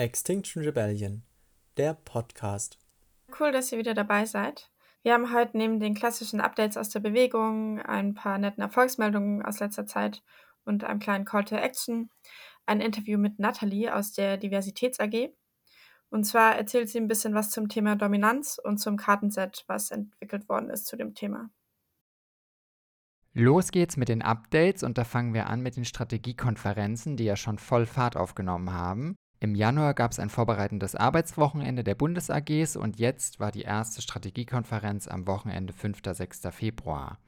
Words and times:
Extinction 0.00 0.62
Rebellion, 0.62 1.24
der 1.76 1.92
Podcast. 1.92 2.78
Cool, 3.38 3.52
dass 3.52 3.70
ihr 3.70 3.76
wieder 3.76 3.92
dabei 3.92 4.24
seid. 4.24 4.70
Wir 5.02 5.12
haben 5.12 5.34
heute 5.34 5.58
neben 5.58 5.78
den 5.78 5.94
klassischen 5.94 6.40
Updates 6.40 6.78
aus 6.78 6.88
der 6.88 7.00
Bewegung, 7.00 7.82
ein 7.82 8.14
paar 8.14 8.38
netten 8.38 8.62
Erfolgsmeldungen 8.62 9.44
aus 9.44 9.60
letzter 9.60 9.84
Zeit 9.84 10.22
und 10.64 10.84
einem 10.84 11.00
kleinen 11.00 11.26
Call 11.26 11.44
to 11.44 11.54
Action 11.54 12.08
ein 12.64 12.80
Interview 12.80 13.18
mit 13.18 13.38
Nathalie 13.38 13.94
aus 13.94 14.12
der 14.12 14.38
Diversitäts 14.38 15.00
AG. 15.00 15.34
Und 16.08 16.24
zwar 16.24 16.56
erzählt 16.56 16.88
sie 16.88 16.98
ein 16.98 17.08
bisschen 17.08 17.34
was 17.34 17.50
zum 17.50 17.68
Thema 17.68 17.94
Dominanz 17.94 18.58
und 18.62 18.78
zum 18.78 18.96
Kartenset, 18.96 19.64
was 19.66 19.90
entwickelt 19.90 20.48
worden 20.48 20.70
ist 20.70 20.86
zu 20.86 20.96
dem 20.96 21.14
Thema. 21.14 21.50
Los 23.34 23.70
geht's 23.70 23.98
mit 23.98 24.08
den 24.08 24.22
Updates 24.22 24.82
und 24.82 24.96
da 24.96 25.04
fangen 25.04 25.34
wir 25.34 25.48
an 25.48 25.60
mit 25.60 25.76
den 25.76 25.84
Strategiekonferenzen, 25.84 27.18
die 27.18 27.24
ja 27.24 27.36
schon 27.36 27.58
voll 27.58 27.84
Fahrt 27.84 28.16
aufgenommen 28.16 28.72
haben. 28.72 29.18
Im 29.42 29.54
Januar 29.54 29.94
gab 29.94 30.12
es 30.12 30.18
ein 30.18 30.28
vorbereitendes 30.28 30.94
Arbeitswochenende 30.94 31.82
der 31.82 31.94
Bundes-AGs 31.94 32.76
und 32.76 32.98
jetzt 32.98 33.40
war 33.40 33.50
die 33.50 33.62
erste 33.62 34.02
Strategiekonferenz 34.02 35.08
am 35.08 35.26
Wochenende 35.26 35.72
5. 35.72 36.02
6. 36.04 36.42
Februar. 36.50 37.18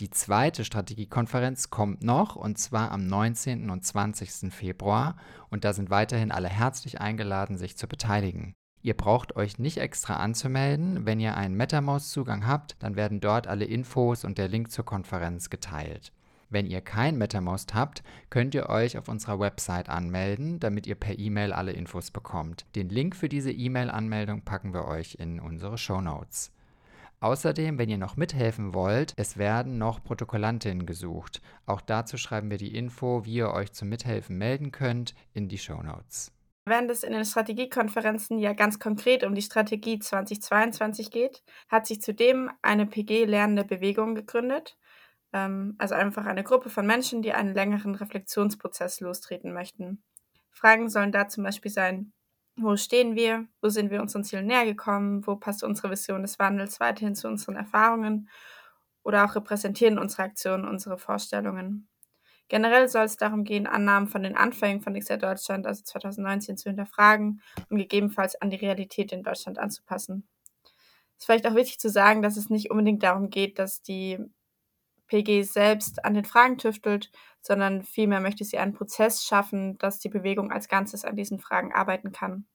Die 0.00 0.10
zweite 0.10 0.64
Strategiekonferenz 0.64 1.70
kommt 1.70 2.02
noch 2.02 2.34
und 2.34 2.58
zwar 2.58 2.90
am 2.90 3.06
19. 3.06 3.70
und 3.70 3.84
20. 3.84 4.52
Februar 4.52 5.14
und 5.48 5.64
da 5.64 5.72
sind 5.72 5.90
weiterhin 5.90 6.32
alle 6.32 6.48
herzlich 6.48 7.00
eingeladen, 7.00 7.56
sich 7.56 7.76
zu 7.76 7.86
beteiligen. 7.86 8.52
Ihr 8.82 8.96
braucht 8.96 9.36
euch 9.36 9.60
nicht 9.60 9.76
extra 9.76 10.16
anzumelden. 10.16 11.06
Wenn 11.06 11.20
ihr 11.20 11.36
einen 11.36 11.54
MetaMost-Zugang 11.54 12.48
habt, 12.48 12.74
dann 12.80 12.96
werden 12.96 13.20
dort 13.20 13.46
alle 13.46 13.66
Infos 13.66 14.24
und 14.24 14.38
der 14.38 14.48
Link 14.48 14.72
zur 14.72 14.84
Konferenz 14.84 15.50
geteilt. 15.50 16.12
Wenn 16.50 16.66
ihr 16.66 16.80
kein 16.80 17.16
MetaMost 17.16 17.74
habt, 17.74 18.02
könnt 18.28 18.56
ihr 18.56 18.68
euch 18.68 18.98
auf 18.98 19.08
unserer 19.08 19.38
Website 19.38 19.88
anmelden, 19.88 20.58
damit 20.58 20.86
ihr 20.86 20.96
per 20.96 21.16
E-Mail 21.16 21.52
alle 21.52 21.70
Infos 21.70 22.10
bekommt. 22.10 22.66
Den 22.74 22.88
Link 22.88 23.14
für 23.14 23.28
diese 23.28 23.52
E-Mail-Anmeldung 23.52 24.42
packen 24.42 24.74
wir 24.74 24.86
euch 24.86 25.14
in 25.14 25.38
unsere 25.38 25.78
Show 25.78 26.00
Notes. 26.00 26.52
Außerdem, 27.20 27.78
wenn 27.78 27.88
ihr 27.88 27.98
noch 27.98 28.16
mithelfen 28.16 28.74
wollt, 28.74 29.12
es 29.16 29.36
werden 29.36 29.78
noch 29.78 30.02
Protokollantinnen 30.02 30.86
gesucht. 30.86 31.40
Auch 31.66 31.82
dazu 31.82 32.16
schreiben 32.16 32.50
wir 32.50 32.58
die 32.58 32.74
Info, 32.74 33.24
wie 33.24 33.34
ihr 33.34 33.52
euch 33.52 33.72
zum 33.72 33.88
Mithelfen 33.88 34.36
melden 34.36 34.72
könnt, 34.72 35.14
in 35.32 35.48
die 35.48 35.58
Show 35.58 35.80
Notes. 35.82 36.32
Während 36.64 36.90
es 36.90 37.04
in 37.04 37.12
den 37.12 37.24
Strategiekonferenzen 37.24 38.38
ja 38.38 38.54
ganz 38.54 38.78
konkret 38.78 39.22
um 39.24 39.34
die 39.34 39.42
Strategie 39.42 39.98
2022 39.98 41.10
geht, 41.10 41.42
hat 41.68 41.86
sich 41.86 42.00
zudem 42.00 42.50
eine 42.62 42.86
PG-lernende 42.86 43.64
Bewegung 43.64 44.14
gegründet. 44.14 44.76
Ähm, 45.32 45.74
also 45.78 45.94
einfach 45.94 46.26
eine 46.26 46.44
Gruppe 46.44 46.70
von 46.70 46.86
Menschen, 46.86 47.22
die 47.22 47.32
einen 47.32 47.54
längeren 47.54 47.94
Reflexionsprozess 47.94 49.00
lostreten 49.00 49.52
möchten. 49.52 50.02
Fragen 50.50 50.88
sollen 50.88 51.12
da 51.12 51.28
zum 51.28 51.44
Beispiel 51.44 51.70
sein, 51.70 52.12
wo 52.56 52.76
stehen 52.76 53.14
wir, 53.14 53.46
wo 53.62 53.68
sind 53.68 53.90
wir 53.90 54.02
unseren 54.02 54.24
Zielen 54.24 54.46
näher 54.46 54.64
gekommen, 54.64 55.26
wo 55.26 55.36
passt 55.36 55.62
unsere 55.64 55.90
Vision 55.90 56.22
des 56.22 56.38
Wandels 56.38 56.80
weiterhin 56.80 57.14
zu 57.14 57.28
unseren 57.28 57.56
Erfahrungen 57.56 58.28
oder 59.02 59.24
auch 59.24 59.34
repräsentieren 59.34 59.98
unsere 59.98 60.24
Aktionen 60.24 60.66
unsere 60.66 60.98
Vorstellungen. 60.98 61.88
Generell 62.48 62.88
soll 62.88 63.04
es 63.04 63.16
darum 63.16 63.44
gehen, 63.44 63.68
Annahmen 63.68 64.08
von 64.08 64.24
den 64.24 64.36
Anfängen 64.36 64.82
von 64.82 64.98
XR 64.98 65.18
Deutschland, 65.18 65.66
also 65.68 65.84
2019, 65.84 66.56
zu 66.56 66.68
hinterfragen 66.68 67.40
und 67.68 67.78
gegebenenfalls 67.78 68.34
an 68.40 68.50
die 68.50 68.56
Realität 68.56 69.12
in 69.12 69.22
Deutschland 69.22 69.58
anzupassen. 69.58 70.28
Es 71.16 71.22
ist 71.22 71.26
vielleicht 71.26 71.46
auch 71.46 71.54
wichtig 71.54 71.78
zu 71.78 71.88
sagen, 71.88 72.22
dass 72.22 72.36
es 72.36 72.50
nicht 72.50 72.70
unbedingt 72.70 73.04
darum 73.04 73.30
geht, 73.30 73.60
dass 73.60 73.82
die 73.82 74.18
PG 75.10 75.42
selbst 75.42 76.04
an 76.04 76.14
den 76.14 76.24
Fragen 76.24 76.56
tüftelt, 76.56 77.10
sondern 77.40 77.82
vielmehr 77.82 78.20
möchte 78.20 78.44
sie 78.44 78.58
einen 78.58 78.74
Prozess 78.74 79.24
schaffen, 79.24 79.76
dass 79.78 79.98
die 79.98 80.08
Bewegung 80.08 80.52
als 80.52 80.68
Ganzes 80.68 81.04
an 81.04 81.16
diesen 81.16 81.40
Fragen 81.40 81.72
arbeiten 81.72 82.12
kann. 82.12 82.46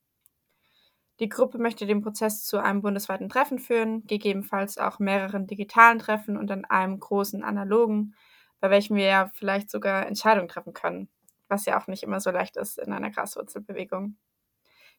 Die 1.20 1.30
Gruppe 1.30 1.58
möchte 1.58 1.86
den 1.86 2.02
Prozess 2.02 2.44
zu 2.44 2.58
einem 2.58 2.82
bundesweiten 2.82 3.30
Treffen 3.30 3.60
führen, 3.60 4.06
gegebenenfalls 4.08 4.78
auch 4.78 5.00
mehreren 5.00 5.48
digitalen 5.48 6.00
Treffen 6.00 6.38
und 6.38 6.48
dann 6.48 6.66
einem 6.66 7.00
großen 7.00 7.44
analogen, 7.44 8.16
bei 8.60 8.70
welchem 8.70 8.96
wir 8.96 9.06
ja 9.06 9.32
vielleicht 9.34 9.70
sogar 9.70 10.08
Entscheidungen 10.08 10.48
treffen 10.48 10.74
können, 10.74 11.10
was 11.48 11.66
ja 11.66 11.80
auch 11.80 11.88
nicht 11.88 12.04
immer 12.04 12.20
so 12.20 12.32
leicht 12.32 12.58
ist 12.58 12.78
in 12.78 12.94
einer 12.94 13.12
Graswurzelbewegung. 13.12 14.18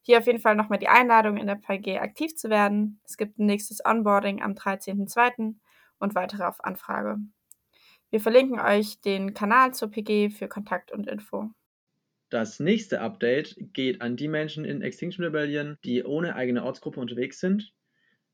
Hier 0.03 0.19
auf 0.19 0.27
jeden 0.27 0.41
Fall 0.41 0.57
nochmal 0.57 0.79
die 0.79 0.89
Einladung, 0.89 1.37
in 1.37 1.47
der 1.47 1.57
PG 1.57 1.99
aktiv 1.99 2.37
zu 2.37 2.49
werden. 2.51 3.01
Es 3.05 3.17
gibt 3.17 3.39
ein 3.39 3.47
nächstes 3.47 3.85
Onboarding 3.85 4.43
am 4.43 4.53
13.02. 4.53 5.57
und 5.99 6.15
weitere 6.15 6.45
auf 6.45 6.63
Anfrage. 6.65 7.19
Wir 8.17 8.23
verlinken 8.23 8.59
euch 8.59 8.99
den 9.03 9.35
Kanal 9.35 9.75
zur 9.75 9.91
PG 9.91 10.31
für 10.31 10.49
Kontakt 10.49 10.91
und 10.91 11.07
Info. 11.07 11.51
Das 12.31 12.61
nächste 12.61 13.03
Update 13.03 13.57
geht 13.75 14.01
an 14.01 14.17
die 14.17 14.29
Menschen 14.29 14.65
in 14.65 14.81
Extinction 14.81 15.23
Rebellion, 15.23 15.77
die 15.85 16.03
ohne 16.03 16.35
eigene 16.35 16.65
Ortsgruppe 16.65 16.99
unterwegs 16.99 17.41
sind 17.41 17.75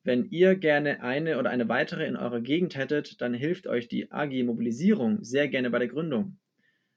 wenn 0.04 0.30
ihr 0.30 0.54
gerne 0.54 1.02
eine 1.02 1.36
oder 1.36 1.50
eine 1.50 1.68
weitere 1.68 2.06
in 2.06 2.16
eurer 2.16 2.40
Gegend 2.40 2.76
hättet, 2.76 3.20
dann 3.20 3.34
hilft 3.34 3.66
euch 3.66 3.88
die 3.88 4.12
AG 4.12 4.44
Mobilisierung 4.44 5.24
sehr 5.24 5.48
gerne 5.48 5.68
bei 5.68 5.80
der 5.80 5.88
Gründung. 5.88 6.38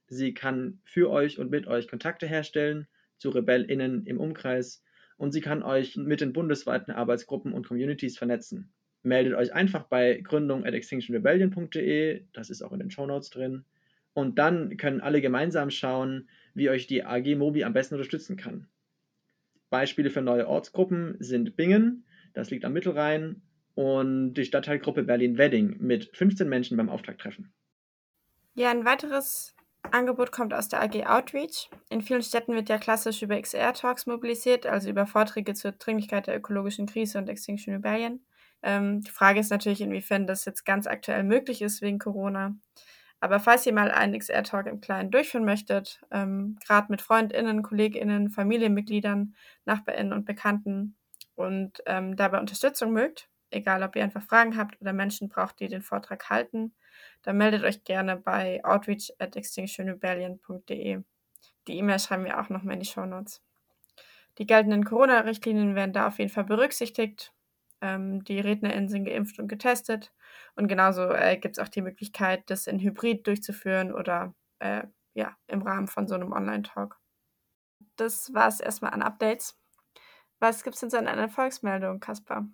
Sie 0.05 0.35
kann 0.35 0.79
für 0.83 1.09
euch 1.09 1.39
und 1.39 1.49
mit 1.49 1.65
euch 1.65 1.87
Kontakte 1.87 2.27
herstellen 2.27 2.87
zu 3.17 3.29
RebellInnen 3.29 4.05
im 4.05 4.19
Umkreis 4.19 4.83
und 5.17 5.31
sie 5.31 5.41
kann 5.41 5.63
euch 5.63 5.97
mit 5.97 6.21
den 6.21 6.33
bundesweiten 6.33 6.93
Arbeitsgruppen 6.93 7.51
und 7.51 7.67
Communities 7.67 8.15
vernetzen. 8.15 8.74
Meldet 9.05 9.35
euch 9.35 9.53
einfach 9.53 9.83
bei 9.83 10.19
gründung 10.21 10.65
at 10.65 10.73
extinctionrebellion.de, 10.73 12.23
das 12.33 12.49
ist 12.49 12.61
auch 12.61 12.73
in 12.73 12.79
den 12.79 12.91
Show 12.91 13.05
Notes 13.05 13.29
drin, 13.29 13.63
und 14.13 14.39
dann 14.39 14.77
können 14.77 15.01
alle 15.01 15.21
gemeinsam 15.21 15.69
schauen, 15.69 16.29
wie 16.53 16.69
euch 16.69 16.87
die 16.87 17.03
AG 17.03 17.35
Mobi 17.35 17.63
am 17.63 17.73
besten 17.73 17.95
unterstützen 17.95 18.37
kann. 18.37 18.67
Beispiele 19.69 20.09
für 20.09 20.21
neue 20.21 20.47
Ortsgruppen 20.47 21.17
sind 21.19 21.55
Bingen, 21.55 22.05
das 22.33 22.49
liegt 22.49 22.65
am 22.65 22.73
Mittelrhein. 22.73 23.41
Und 23.75 24.35
die 24.35 24.45
Stadtteilgruppe 24.45 25.03
Berlin-Wedding 25.03 25.77
mit 25.79 26.15
15 26.15 26.47
Menschen 26.47 26.77
beim 26.77 26.87
Auftakttreffen. 26.87 27.51
Ja, 28.53 28.71
ein 28.71 28.85
weiteres 28.85 29.53
Angebot 29.91 30.31
kommt 30.31 30.53
aus 30.53 30.69
der 30.69 30.81
AG 30.81 31.05
Outreach. 31.05 31.69
In 31.89 32.01
vielen 32.01 32.21
Städten 32.21 32.55
wird 32.55 32.69
ja 32.69 32.77
klassisch 32.77 33.21
über 33.21 33.39
XR-Talks 33.39 34.05
mobilisiert, 34.05 34.65
also 34.65 34.89
über 34.89 35.05
Vorträge 35.05 35.53
zur 35.55 35.73
Dringlichkeit 35.73 36.27
der 36.27 36.37
ökologischen 36.37 36.85
Krise 36.85 37.17
und 37.17 37.27
Extinction 37.27 37.73
Rebellion. 37.73 38.21
Ähm, 38.65 39.01
die 39.01 39.11
Frage 39.11 39.39
ist 39.39 39.51
natürlich, 39.51 39.79
inwiefern 39.79 40.27
das 40.27 40.43
jetzt 40.43 40.65
ganz 40.65 40.87
aktuell 40.87 41.23
möglich 41.23 41.61
ist 41.61 41.81
wegen 41.81 41.99
Corona. 41.99 42.55
Aber 43.21 43.39
falls 43.39 43.65
ihr 43.65 43.73
mal 43.73 43.91
einen 43.91 44.19
XR-Talk 44.19 44.67
im 44.67 44.81
Kleinen 44.81 45.11
durchführen 45.11 45.45
möchtet, 45.45 46.01
ähm, 46.11 46.57
gerade 46.65 46.91
mit 46.91 47.01
FreundInnen, 47.01 47.63
KollegInnen, 47.63 48.29
Familienmitgliedern, 48.29 49.35
NachbarInnen 49.65 50.11
und 50.11 50.25
Bekannten, 50.25 50.97
und 51.35 51.81
ähm, 51.85 52.15
dabei 52.15 52.39
Unterstützung 52.39 52.91
mögt, 52.91 53.29
egal 53.51 53.83
ob 53.83 53.95
ihr 53.95 54.03
einfach 54.03 54.23
Fragen 54.23 54.57
habt 54.57 54.81
oder 54.81 54.93
Menschen 54.93 55.29
braucht, 55.29 55.59
die 55.59 55.67
den 55.67 55.81
Vortrag 55.81 56.29
halten, 56.29 56.73
dann 57.21 57.37
meldet 57.37 57.63
euch 57.63 57.83
gerne 57.83 58.15
bei 58.15 58.63
outreach 58.63 59.13
at 59.19 59.35
extinctionrebellion.de. 59.35 61.01
Die 61.67 61.77
E-Mail 61.77 61.99
schreiben 61.99 62.25
wir 62.25 62.39
auch 62.39 62.49
nochmal 62.49 62.75
in 62.75 62.79
die 62.79 62.85
Show 62.85 63.05
Notes. 63.05 63.41
Die 64.37 64.45
geltenden 64.45 64.85
Corona-Richtlinien 64.85 65.75
werden 65.75 65.93
da 65.93 66.07
auf 66.07 66.19
jeden 66.19 66.31
Fall 66.31 66.43
berücksichtigt. 66.43 67.33
Ähm, 67.81 68.23
die 68.23 68.39
RednerInnen 68.39 68.89
sind 68.89 69.05
geimpft 69.05 69.39
und 69.39 69.47
getestet. 69.47 70.13
Und 70.55 70.67
genauso 70.67 71.09
äh, 71.09 71.37
gibt 71.37 71.57
es 71.57 71.63
auch 71.63 71.69
die 71.69 71.81
Möglichkeit, 71.81 72.43
das 72.47 72.67
in 72.67 72.79
Hybrid 72.79 73.27
durchzuführen 73.27 73.93
oder 73.93 74.33
äh, 74.59 74.83
ja, 75.13 75.35
im 75.47 75.61
Rahmen 75.61 75.87
von 75.87 76.07
so 76.07 76.15
einem 76.15 76.31
Online-Talk. 76.31 76.99
Das 77.95 78.33
war 78.33 78.47
es 78.47 78.59
erstmal 78.59 78.91
an 78.91 79.01
Updates. 79.01 79.57
Was 80.39 80.63
gibt 80.63 80.75
es 80.75 80.81
denn 80.81 80.89
so 80.89 80.97
an 80.97 81.07
einer 81.07 81.23
Erfolgsmeldung, 81.23 81.99
Kaspar? 81.99 82.47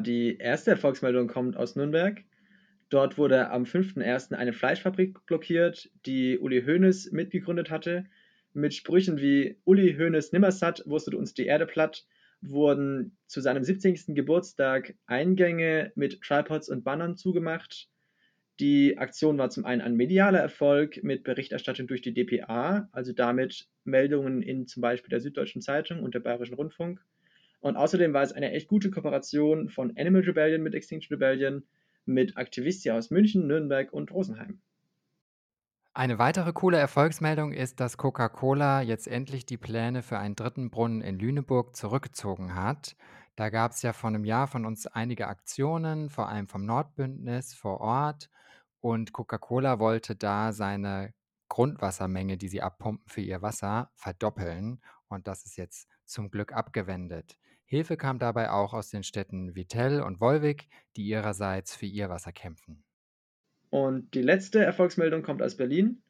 Die 0.00 0.36
erste 0.38 0.72
Erfolgsmeldung 0.72 1.28
kommt 1.28 1.56
aus 1.56 1.76
Nürnberg. 1.76 2.24
Dort 2.88 3.18
wurde 3.18 3.50
am 3.50 3.64
5.1. 3.64 4.34
eine 4.34 4.52
Fleischfabrik 4.52 5.24
blockiert, 5.26 5.90
die 6.06 6.38
Uli 6.38 6.62
Hoeneß 6.64 7.10
mitgegründet 7.12 7.70
hatte. 7.70 8.04
Mit 8.52 8.74
Sprüchen 8.74 9.18
wie 9.18 9.58
Uli 9.64 9.96
Hoeneß 9.96 10.32
nimmersatt, 10.32 10.82
wurstet 10.86 11.14
uns 11.14 11.34
die 11.34 11.46
Erde 11.46 11.66
platt, 11.66 12.06
wurden 12.50 13.16
zu 13.26 13.40
seinem 13.40 13.64
70. 13.64 14.14
Geburtstag 14.14 14.94
Eingänge 15.06 15.92
mit 15.94 16.20
Tripods 16.22 16.68
und 16.68 16.84
Bannern 16.84 17.16
zugemacht. 17.16 17.88
Die 18.60 18.98
Aktion 18.98 19.36
war 19.38 19.50
zum 19.50 19.64
einen 19.64 19.80
ein 19.80 19.96
medialer 19.96 20.38
Erfolg 20.38 21.02
mit 21.02 21.24
Berichterstattung 21.24 21.86
durch 21.86 22.02
die 22.02 22.14
dpa, 22.14 22.88
also 22.92 23.12
damit 23.12 23.68
Meldungen 23.84 24.42
in 24.42 24.66
zum 24.66 24.80
Beispiel 24.80 25.10
der 25.10 25.20
Süddeutschen 25.20 25.60
Zeitung 25.60 26.02
und 26.02 26.14
der 26.14 26.20
Bayerischen 26.20 26.54
Rundfunk. 26.54 27.04
Und 27.60 27.76
außerdem 27.76 28.12
war 28.12 28.22
es 28.22 28.32
eine 28.32 28.52
echt 28.52 28.68
gute 28.68 28.90
Kooperation 28.90 29.70
von 29.70 29.96
Animal 29.96 30.22
Rebellion 30.22 30.62
mit 30.62 30.74
Extinction 30.74 31.14
Rebellion, 31.14 31.64
mit 32.04 32.36
Aktivistia 32.36 32.96
aus 32.96 33.10
München, 33.10 33.46
Nürnberg 33.46 33.92
und 33.92 34.12
Rosenheim. 34.12 34.60
Eine 35.96 36.18
weitere 36.18 36.52
coole 36.52 36.76
Erfolgsmeldung 36.76 37.52
ist, 37.52 37.78
dass 37.78 37.96
Coca-Cola 37.96 38.82
jetzt 38.82 39.06
endlich 39.06 39.46
die 39.46 39.56
Pläne 39.56 40.02
für 40.02 40.18
einen 40.18 40.34
dritten 40.34 40.68
Brunnen 40.68 41.00
in 41.02 41.20
Lüneburg 41.20 41.76
zurückgezogen 41.76 42.56
hat. 42.56 42.96
Da 43.36 43.48
gab 43.48 43.70
es 43.70 43.82
ja 43.82 43.92
vor 43.92 44.08
einem 44.08 44.24
Jahr 44.24 44.48
von 44.48 44.66
uns 44.66 44.88
einige 44.88 45.28
Aktionen, 45.28 46.10
vor 46.10 46.28
allem 46.28 46.48
vom 46.48 46.66
Nordbündnis 46.66 47.54
vor 47.54 47.80
Ort. 47.80 48.28
Und 48.80 49.12
Coca-Cola 49.12 49.78
wollte 49.78 50.16
da 50.16 50.52
seine 50.52 51.14
Grundwassermenge, 51.48 52.38
die 52.38 52.48
sie 52.48 52.60
abpumpen 52.60 53.06
für 53.06 53.20
ihr 53.20 53.40
Wasser, 53.40 53.92
verdoppeln. 53.94 54.80
Und 55.06 55.28
das 55.28 55.44
ist 55.46 55.56
jetzt 55.56 55.88
zum 56.04 56.28
Glück 56.28 56.52
abgewendet. 56.52 57.36
Hilfe 57.66 57.96
kam 57.96 58.18
dabei 58.18 58.50
auch 58.50 58.74
aus 58.74 58.90
den 58.90 59.04
Städten 59.04 59.54
Vittel 59.54 60.02
und 60.02 60.20
Wolvik, 60.20 60.68
die 60.96 61.06
ihrerseits 61.06 61.76
für 61.76 61.86
ihr 61.86 62.08
Wasser 62.08 62.32
kämpfen. 62.32 62.83
Und 63.74 64.14
die 64.14 64.22
letzte 64.22 64.64
Erfolgsmeldung 64.64 65.24
kommt 65.24 65.42
aus 65.42 65.56
Berlin. 65.56 66.00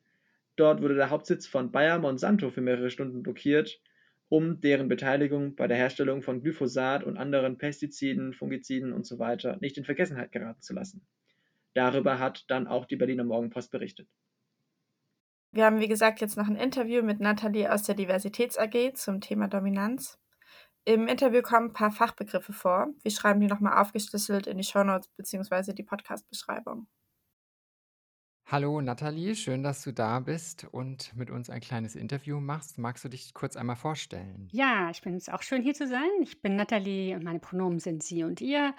Dort 0.55 0.83
wurde 0.83 0.97
der 0.97 1.09
Hauptsitz 1.09 1.47
von 1.47 1.73
Bayer 1.73 1.99
Monsanto 1.99 2.51
für 2.51 2.61
mehrere 2.61 2.91
Stunden 2.91 3.23
blockiert, 3.23 3.81
um 4.29 4.61
deren 4.61 4.87
Beteiligung 4.87 5.55
bei 5.55 5.67
der 5.67 5.79
Herstellung 5.79 6.21
von 6.21 6.43
Glyphosat 6.43 7.05
und 7.05 7.17
anderen 7.17 7.57
Pestiziden, 7.57 8.35
Fungiziden 8.35 8.93
usw. 8.93 9.39
So 9.41 9.55
nicht 9.61 9.79
in 9.79 9.87
Vergessenheit 9.87 10.31
geraten 10.31 10.61
zu 10.61 10.75
lassen. 10.75 11.07
Darüber 11.73 12.19
hat 12.19 12.45
dann 12.49 12.67
auch 12.67 12.85
die 12.85 12.97
Berliner 12.97 13.25
Morgenpost 13.25 13.71
berichtet. 13.71 14.11
Wir 15.51 15.65
haben, 15.65 15.81
wie 15.81 15.89
gesagt, 15.89 16.21
jetzt 16.21 16.37
noch 16.37 16.49
ein 16.49 16.57
Interview 16.57 17.03
mit 17.03 17.19
Nathalie 17.19 17.73
aus 17.73 17.85
der 17.85 17.95
Diversitäts 17.95 18.59
AG 18.59 18.93
zum 18.93 19.23
Thema 19.23 19.49
Dominanz. 19.49 20.19
Im 20.85 21.09
Interview 21.09 21.41
kommen 21.41 21.69
ein 21.69 21.73
paar 21.73 21.93
Fachbegriffe 21.93 22.53
vor. 22.53 22.89
Wir 23.03 23.11
schreiben 23.11 23.41
die 23.41 23.47
nochmal 23.47 23.81
aufgeschlüsselt 23.81 24.47
in 24.47 24.59
die 24.59 24.65
Shownotes 24.65 25.09
bzw. 25.17 25.73
die 25.73 25.83
Podcast-Beschreibung. 25.83 26.89
Hallo 28.55 28.81
Nathalie, 28.81 29.35
schön, 29.35 29.65
dass 29.65 29.83
du 29.83 29.93
da 29.93 30.21
bist 30.21 30.69
und 30.71 31.13
mit 31.17 31.29
uns 31.29 31.51
ein 31.51 31.61
kleines 31.61 31.97
Interview 31.97 32.39
machst. 32.39 32.79
Magst 32.79 33.03
du 33.03 33.09
dich 33.09 33.35
kurz 33.35 33.57
einmal 33.57 33.75
vorstellen? 33.75 34.49
Ja, 34.53 34.91
ich 34.91 35.03
bin 35.03 35.17
es 35.17 35.29
auch 35.29 35.43
schön 35.43 35.61
hier 35.61 35.75
zu 35.75 35.89
sein. 35.89 36.09
Ich 36.23 36.41
bin 36.41 36.55
Nathalie 36.55 37.17
und 37.17 37.25
meine 37.25 37.41
Pronomen 37.41 37.81
sind 37.81 38.05
sie 38.05 38.23
und 38.23 38.41
ihr. 38.41 38.73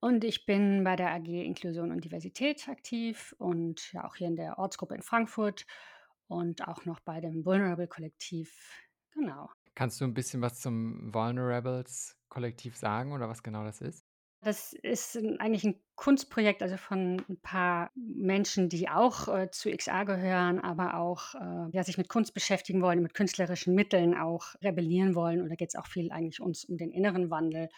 Und 0.00 0.24
ich 0.24 0.46
bin 0.46 0.82
bei 0.82 0.96
der 0.96 1.12
AG 1.12 1.28
Inklusion 1.28 1.92
und 1.92 2.04
Diversität 2.04 2.68
aktiv 2.68 3.32
und 3.38 3.92
ja 3.92 4.04
auch 4.04 4.16
hier 4.16 4.26
in 4.26 4.34
der 4.34 4.58
Ortsgruppe 4.58 4.96
in 4.96 5.02
Frankfurt 5.02 5.64
und 6.26 6.66
auch 6.66 6.84
noch 6.84 6.98
bei 6.98 7.20
dem 7.20 7.44
Vulnerable 7.46 7.86
Kollektiv. 7.86 8.82
Genau. 9.12 9.48
Kannst 9.76 10.00
du 10.00 10.06
ein 10.06 10.14
bisschen 10.14 10.42
was 10.42 10.58
zum 10.58 11.14
Vulnerables 11.14 12.16
Kollektiv 12.30 12.76
sagen 12.76 13.12
oder 13.12 13.28
was 13.28 13.44
genau 13.44 13.62
das 13.62 13.80
ist? 13.80 14.09
Das 14.42 14.72
ist 14.72 15.18
eigentlich 15.38 15.64
ein 15.64 15.78
Kunstprojekt, 15.96 16.62
also 16.62 16.78
von 16.78 17.22
ein 17.28 17.36
paar 17.42 17.90
Menschen, 17.94 18.70
die 18.70 18.88
auch 18.88 19.28
äh, 19.28 19.50
zu 19.50 19.70
XA 19.70 20.04
gehören, 20.04 20.58
aber 20.60 20.94
auch 20.94 21.34
äh, 21.34 21.70
ja, 21.72 21.84
sich 21.84 21.98
mit 21.98 22.08
Kunst 22.08 22.32
beschäftigen 22.32 22.80
wollen, 22.80 23.02
mit 23.02 23.12
künstlerischen 23.12 23.74
Mitteln 23.74 24.16
auch 24.16 24.54
rebellieren 24.62 25.14
wollen. 25.14 25.42
Und 25.42 25.50
da 25.50 25.56
geht 25.56 25.68
es 25.68 25.74
auch 25.74 25.86
viel 25.86 26.10
eigentlich 26.10 26.40
uns 26.40 26.64
um 26.64 26.78
den 26.78 26.90
inneren 26.90 27.30
Wandel. 27.30 27.68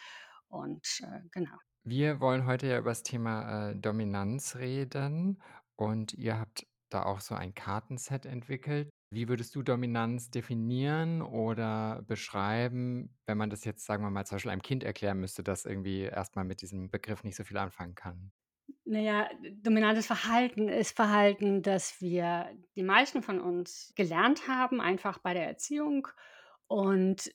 Und 0.47 1.01
äh, 1.01 1.19
genau. 1.31 1.57
Wir 1.83 2.21
wollen 2.21 2.45
heute 2.45 2.67
ja 2.67 2.77
über 2.77 2.91
das 2.91 3.03
Thema 3.03 3.71
äh, 3.71 3.75
Dominanz 3.75 4.55
reden 4.55 5.41
und 5.75 6.13
ihr 6.13 6.39
habt 6.39 6.65
da 6.89 7.03
auch 7.03 7.19
so 7.19 7.35
ein 7.35 7.53
Kartenset 7.53 8.25
entwickelt. 8.25 8.89
Wie 9.13 9.27
würdest 9.27 9.55
du 9.55 9.61
Dominanz 9.61 10.31
definieren 10.31 11.21
oder 11.21 12.03
beschreiben, 12.07 13.15
wenn 13.25 13.37
man 13.37 13.49
das 13.49 13.63
jetzt, 13.63 13.85
sagen 13.85 14.03
wir 14.03 14.09
mal, 14.09 14.25
zum 14.25 14.35
Beispiel 14.35 14.51
einem 14.51 14.61
Kind 14.61 14.83
erklären 14.83 15.19
müsste, 15.19 15.43
das 15.43 15.65
irgendwie 15.65 16.01
erstmal 16.01 16.45
mit 16.45 16.61
diesem 16.61 16.89
Begriff 16.89 17.23
nicht 17.23 17.35
so 17.35 17.43
viel 17.43 17.57
anfangen 17.57 17.95
kann? 17.95 18.31
Naja, 18.85 19.29
dominantes 19.61 20.07
Verhalten 20.07 20.67
ist 20.67 20.95
Verhalten, 20.95 21.61
das 21.61 22.01
wir 22.01 22.49
die 22.75 22.83
meisten 22.83 23.21
von 23.21 23.39
uns 23.39 23.93
gelernt 23.95 24.47
haben, 24.47 24.81
einfach 24.81 25.19
bei 25.19 25.33
der 25.33 25.47
Erziehung. 25.47 26.07
Und 26.67 27.31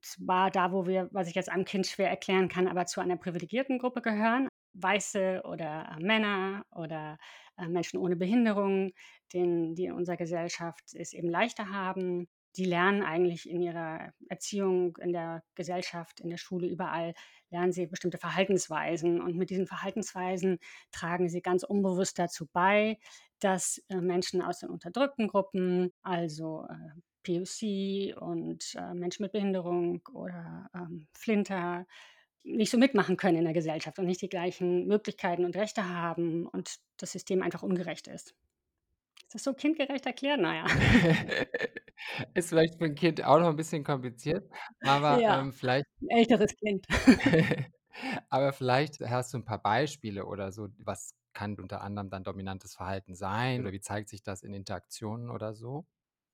zwar 0.00 0.50
da, 0.50 0.72
wo 0.72 0.86
wir, 0.86 1.08
was 1.12 1.28
ich 1.28 1.34
jetzt 1.34 1.50
einem 1.50 1.64
Kind 1.64 1.86
schwer 1.86 2.08
erklären 2.08 2.48
kann, 2.48 2.68
aber 2.68 2.86
zu 2.86 3.00
einer 3.00 3.16
privilegierten 3.16 3.78
Gruppe 3.78 4.00
gehören. 4.00 4.48
Weiße 4.74 5.42
oder 5.44 5.96
Männer 6.00 6.64
oder 6.70 7.18
äh, 7.56 7.68
Menschen 7.68 7.98
ohne 7.98 8.16
Behinderung, 8.16 8.92
den, 9.32 9.74
die 9.74 9.86
in 9.86 9.92
unserer 9.92 10.16
Gesellschaft 10.16 10.94
es 10.94 11.12
eben 11.12 11.28
leichter 11.28 11.70
haben. 11.70 12.28
Die 12.56 12.64
lernen 12.64 13.02
eigentlich 13.02 13.48
in 13.48 13.60
ihrer 13.60 14.12
Erziehung, 14.28 14.96
in 15.02 15.12
der 15.12 15.42
Gesellschaft, 15.54 16.20
in 16.20 16.30
der 16.30 16.38
Schule, 16.38 16.66
überall, 16.66 17.12
lernen 17.50 17.72
sie 17.72 17.86
bestimmte 17.86 18.18
Verhaltensweisen. 18.18 19.20
Und 19.20 19.36
mit 19.36 19.50
diesen 19.50 19.66
Verhaltensweisen 19.66 20.58
tragen 20.90 21.28
sie 21.28 21.42
ganz 21.42 21.64
unbewusst 21.64 22.18
dazu 22.18 22.46
bei, 22.52 22.98
dass 23.40 23.82
äh, 23.88 24.00
Menschen 24.00 24.40
aus 24.40 24.60
den 24.60 24.70
unterdrückten 24.70 25.28
Gruppen, 25.28 25.92
also 26.02 26.66
äh, 26.70 27.00
POC 27.24 28.16
und 28.20 28.74
äh, 28.76 28.94
Menschen 28.94 29.24
mit 29.24 29.32
Behinderung 29.32 30.00
oder 30.12 30.70
ähm, 30.74 31.08
Flinter, 31.12 31.86
nicht 32.46 32.70
so 32.70 32.78
mitmachen 32.78 33.16
können 33.16 33.38
in 33.38 33.44
der 33.44 33.52
Gesellschaft 33.52 33.98
und 33.98 34.06
nicht 34.06 34.22
die 34.22 34.28
gleichen 34.28 34.86
Möglichkeiten 34.86 35.44
und 35.44 35.56
Rechte 35.56 35.88
haben 35.88 36.46
und 36.46 36.76
das 36.96 37.12
System 37.12 37.42
einfach 37.42 37.62
ungerecht 37.62 38.06
ist. 38.06 38.34
Ist 39.22 39.34
das 39.34 39.42
so 39.42 39.54
kindgerecht 39.54 40.06
erklärt? 40.06 40.40
Naja. 40.40 40.66
ist 42.34 42.50
vielleicht 42.50 42.78
für 42.78 42.84
ein 42.84 42.94
Kind 42.94 43.24
auch 43.24 43.40
noch 43.40 43.48
ein 43.48 43.56
bisschen 43.56 43.82
kompliziert, 43.82 44.48
aber 44.80 45.20
ja, 45.20 45.40
ähm, 45.40 45.52
vielleicht. 45.52 45.86
Ein 46.00 46.18
älteres 46.18 46.54
Kind. 46.56 46.86
aber 48.28 48.52
vielleicht 48.52 49.00
hast 49.00 49.34
du 49.34 49.38
ein 49.38 49.44
paar 49.44 49.60
Beispiele 49.60 50.24
oder 50.24 50.52
so, 50.52 50.68
was 50.78 51.14
kann 51.32 51.56
unter 51.58 51.80
anderem 51.80 52.08
dann 52.08 52.22
dominantes 52.22 52.76
Verhalten 52.76 53.14
sein 53.14 53.62
oder 53.62 53.72
wie 53.72 53.80
zeigt 53.80 54.08
sich 54.08 54.22
das 54.22 54.42
in 54.42 54.54
Interaktionen 54.54 55.30
oder 55.30 55.54
so? 55.54 55.84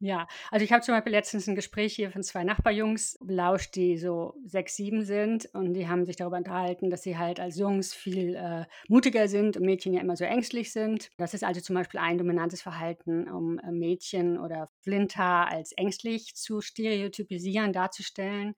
Ja, 0.04 0.26
also 0.50 0.64
ich 0.64 0.72
habe 0.72 0.82
zum 0.82 0.94
Beispiel 0.96 1.12
letztens 1.12 1.46
ein 1.46 1.54
Gespräch 1.54 1.94
hier 1.94 2.10
von 2.10 2.24
zwei 2.24 2.42
Nachbarjungs 2.42 3.18
belauscht, 3.22 3.76
die 3.76 3.96
so 3.96 4.34
sechs, 4.44 4.74
sieben 4.74 5.04
sind 5.04 5.48
und 5.54 5.74
die 5.74 5.86
haben 5.86 6.04
sich 6.06 6.16
darüber 6.16 6.38
unterhalten, 6.38 6.90
dass 6.90 7.04
sie 7.04 7.16
halt 7.18 7.38
als 7.38 7.56
Jungs 7.56 7.94
viel 7.94 8.34
äh, 8.34 8.64
mutiger 8.88 9.28
sind 9.28 9.56
und 9.56 9.64
Mädchen 9.64 9.94
ja 9.94 10.00
immer 10.00 10.16
so 10.16 10.24
ängstlich 10.24 10.72
sind. 10.72 11.10
Das 11.18 11.34
ist 11.34 11.44
also 11.44 11.60
zum 11.60 11.76
Beispiel 11.76 12.00
ein 12.00 12.18
dominantes 12.18 12.62
Verhalten, 12.62 13.28
um 13.30 13.60
äh, 13.60 13.70
Mädchen 13.70 14.38
oder 14.40 14.70
Flinter 14.80 15.46
als 15.48 15.70
ängstlich 15.76 16.34
zu 16.34 16.60
stereotypisieren, 16.60 17.72
darzustellen. 17.72 18.56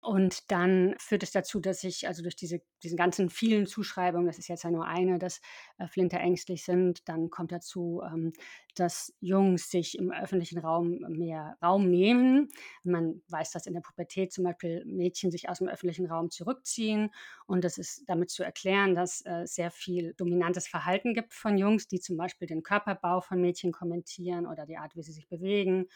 Und 0.00 0.52
dann 0.52 0.94
führt 0.98 1.24
es 1.24 1.32
dazu, 1.32 1.58
dass 1.58 1.82
ich 1.82 2.06
also 2.06 2.22
durch 2.22 2.36
diese, 2.36 2.60
diesen 2.82 2.96
ganzen 2.96 3.28
vielen 3.28 3.66
Zuschreibungen, 3.66 4.26
das 4.26 4.38
ist 4.38 4.46
jetzt 4.46 4.62
ja 4.62 4.70
nur 4.70 4.86
eine, 4.86 5.18
dass 5.18 5.40
äh, 5.78 5.88
Flinter 5.88 6.20
ängstlich 6.20 6.64
sind, 6.64 7.08
dann 7.08 7.28
kommt 7.28 7.50
dazu, 7.50 8.02
ähm, 8.06 8.32
dass 8.76 9.12
Jungs 9.20 9.68
sich 9.68 9.98
im 9.98 10.12
öffentlichen 10.12 10.58
Raum 10.58 11.00
mehr 11.08 11.56
Raum 11.60 11.90
nehmen. 11.90 12.48
Man 12.84 13.22
weiß, 13.28 13.50
dass 13.50 13.66
in 13.66 13.74
der 13.74 13.80
Pubertät 13.80 14.32
zum 14.32 14.44
Beispiel 14.44 14.84
Mädchen 14.84 15.32
sich 15.32 15.48
aus 15.48 15.58
dem 15.58 15.68
öffentlichen 15.68 16.06
Raum 16.06 16.30
zurückziehen. 16.30 17.10
Und 17.46 17.64
das 17.64 17.76
ist 17.76 18.04
damit 18.06 18.30
zu 18.30 18.44
erklären, 18.44 18.94
dass 18.94 19.24
äh, 19.26 19.44
sehr 19.46 19.72
viel 19.72 20.14
dominantes 20.14 20.68
Verhalten 20.68 21.14
gibt 21.14 21.34
von 21.34 21.58
Jungs, 21.58 21.88
die 21.88 21.98
zum 21.98 22.16
Beispiel 22.16 22.46
den 22.46 22.62
Körperbau 22.62 23.22
von 23.22 23.40
Mädchen 23.40 23.72
kommentieren 23.72 24.46
oder 24.46 24.66
die 24.66 24.76
Art, 24.76 24.94
wie 24.94 25.02
sie 25.02 25.12
sich 25.12 25.28
bewegen 25.28 25.88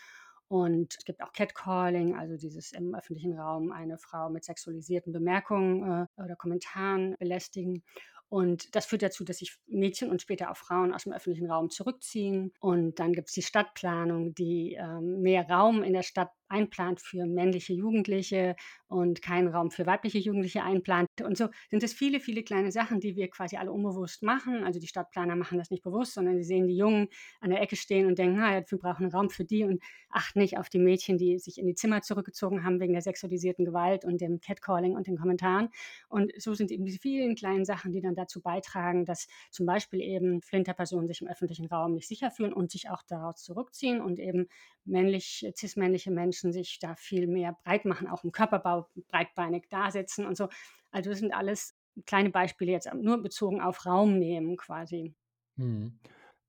und 0.50 0.96
es 0.98 1.04
gibt 1.04 1.22
auch 1.22 1.32
Catcalling, 1.32 2.16
also 2.16 2.36
dieses 2.36 2.72
im 2.72 2.92
öffentlichen 2.92 3.38
Raum 3.38 3.70
eine 3.70 3.98
Frau 3.98 4.28
mit 4.30 4.44
sexualisierten 4.44 5.12
Bemerkungen 5.12 6.08
äh, 6.18 6.20
oder 6.20 6.34
Kommentaren 6.34 7.14
belästigen. 7.20 7.84
Und 8.28 8.74
das 8.74 8.86
führt 8.86 9.02
dazu, 9.02 9.22
dass 9.22 9.38
sich 9.38 9.56
Mädchen 9.68 10.10
und 10.10 10.22
später 10.22 10.50
auch 10.50 10.56
Frauen 10.56 10.92
aus 10.92 11.04
dem 11.04 11.12
öffentlichen 11.12 11.48
Raum 11.48 11.70
zurückziehen. 11.70 12.52
Und 12.58 12.98
dann 12.98 13.12
gibt 13.12 13.28
es 13.28 13.34
die 13.34 13.42
Stadtplanung, 13.42 14.34
die 14.34 14.76
ähm, 14.76 15.20
mehr 15.20 15.48
Raum 15.48 15.84
in 15.84 15.92
der 15.92 16.02
Stadt 16.02 16.32
einplant 16.50 17.00
für 17.00 17.26
männliche 17.26 17.72
Jugendliche 17.72 18.56
und 18.88 19.22
keinen 19.22 19.48
Raum 19.48 19.70
für 19.70 19.86
weibliche 19.86 20.18
Jugendliche 20.18 20.62
einplant. 20.62 21.08
Und 21.24 21.36
so 21.36 21.48
sind 21.70 21.82
es 21.82 21.92
viele, 21.92 22.20
viele 22.20 22.42
kleine 22.42 22.72
Sachen, 22.72 23.00
die 23.00 23.14
wir 23.16 23.28
quasi 23.28 23.56
alle 23.56 23.72
unbewusst 23.72 24.22
machen. 24.22 24.64
Also 24.64 24.80
die 24.80 24.88
Stadtplaner 24.88 25.36
machen 25.36 25.58
das 25.58 25.70
nicht 25.70 25.82
bewusst, 25.82 26.14
sondern 26.14 26.36
sie 26.36 26.44
sehen 26.44 26.66
die 26.66 26.76
Jungen 26.76 27.08
an 27.40 27.50
der 27.50 27.62
Ecke 27.62 27.76
stehen 27.76 28.06
und 28.06 28.18
denken, 28.18 28.40
ah, 28.40 28.62
wir 28.66 28.78
brauchen 28.78 29.04
einen 29.04 29.12
Raum 29.12 29.30
für 29.30 29.44
die 29.44 29.64
und 29.64 29.82
achten 30.10 30.40
nicht 30.40 30.58
auf 30.58 30.68
die 30.68 30.80
Mädchen, 30.80 31.18
die 31.18 31.38
sich 31.38 31.58
in 31.58 31.66
die 31.66 31.74
Zimmer 31.74 32.02
zurückgezogen 32.02 32.64
haben 32.64 32.80
wegen 32.80 32.92
der 32.92 33.02
sexualisierten 33.02 33.64
Gewalt 33.64 34.04
und 34.04 34.20
dem 34.20 34.40
Catcalling 34.40 34.96
und 34.96 35.06
den 35.06 35.16
Kommentaren. 35.16 35.68
Und 36.08 36.32
so 36.36 36.54
sind 36.54 36.72
eben 36.72 36.84
diese 36.84 36.98
vielen 36.98 37.36
kleinen 37.36 37.64
Sachen, 37.64 37.92
die 37.92 38.00
dann 38.00 38.16
dazu 38.16 38.42
beitragen, 38.42 39.04
dass 39.04 39.28
zum 39.50 39.66
Beispiel 39.66 40.00
eben 40.00 40.42
Flinterpersonen 40.42 41.06
sich 41.06 41.22
im 41.22 41.28
öffentlichen 41.28 41.66
Raum 41.66 41.94
nicht 41.94 42.08
sicher 42.08 42.30
fühlen 42.30 42.52
und 42.52 42.70
sich 42.72 42.90
auch 42.90 43.02
daraus 43.06 43.42
zurückziehen 43.42 44.00
und 44.00 44.18
eben 44.18 44.48
männlich, 44.84 45.46
cis-männliche 45.56 46.10
Menschen 46.10 46.39
sich 46.52 46.78
da 46.80 46.94
viel 46.96 47.26
mehr 47.26 47.56
breit 47.64 47.84
machen, 47.84 48.08
auch 48.08 48.24
im 48.24 48.32
Körperbau 48.32 48.88
breitbeinig 49.08 49.68
dasetzen 49.68 50.26
und 50.26 50.36
so. 50.36 50.48
Also 50.90 51.10
das 51.10 51.18
sind 51.20 51.32
alles 51.34 51.76
kleine 52.06 52.30
Beispiele 52.30 52.72
jetzt 52.72 52.92
nur 52.94 53.22
bezogen 53.22 53.60
auf 53.60 53.86
Raum 53.86 54.18
nehmen 54.18 54.56
quasi. 54.56 55.14
Mhm. 55.56 55.98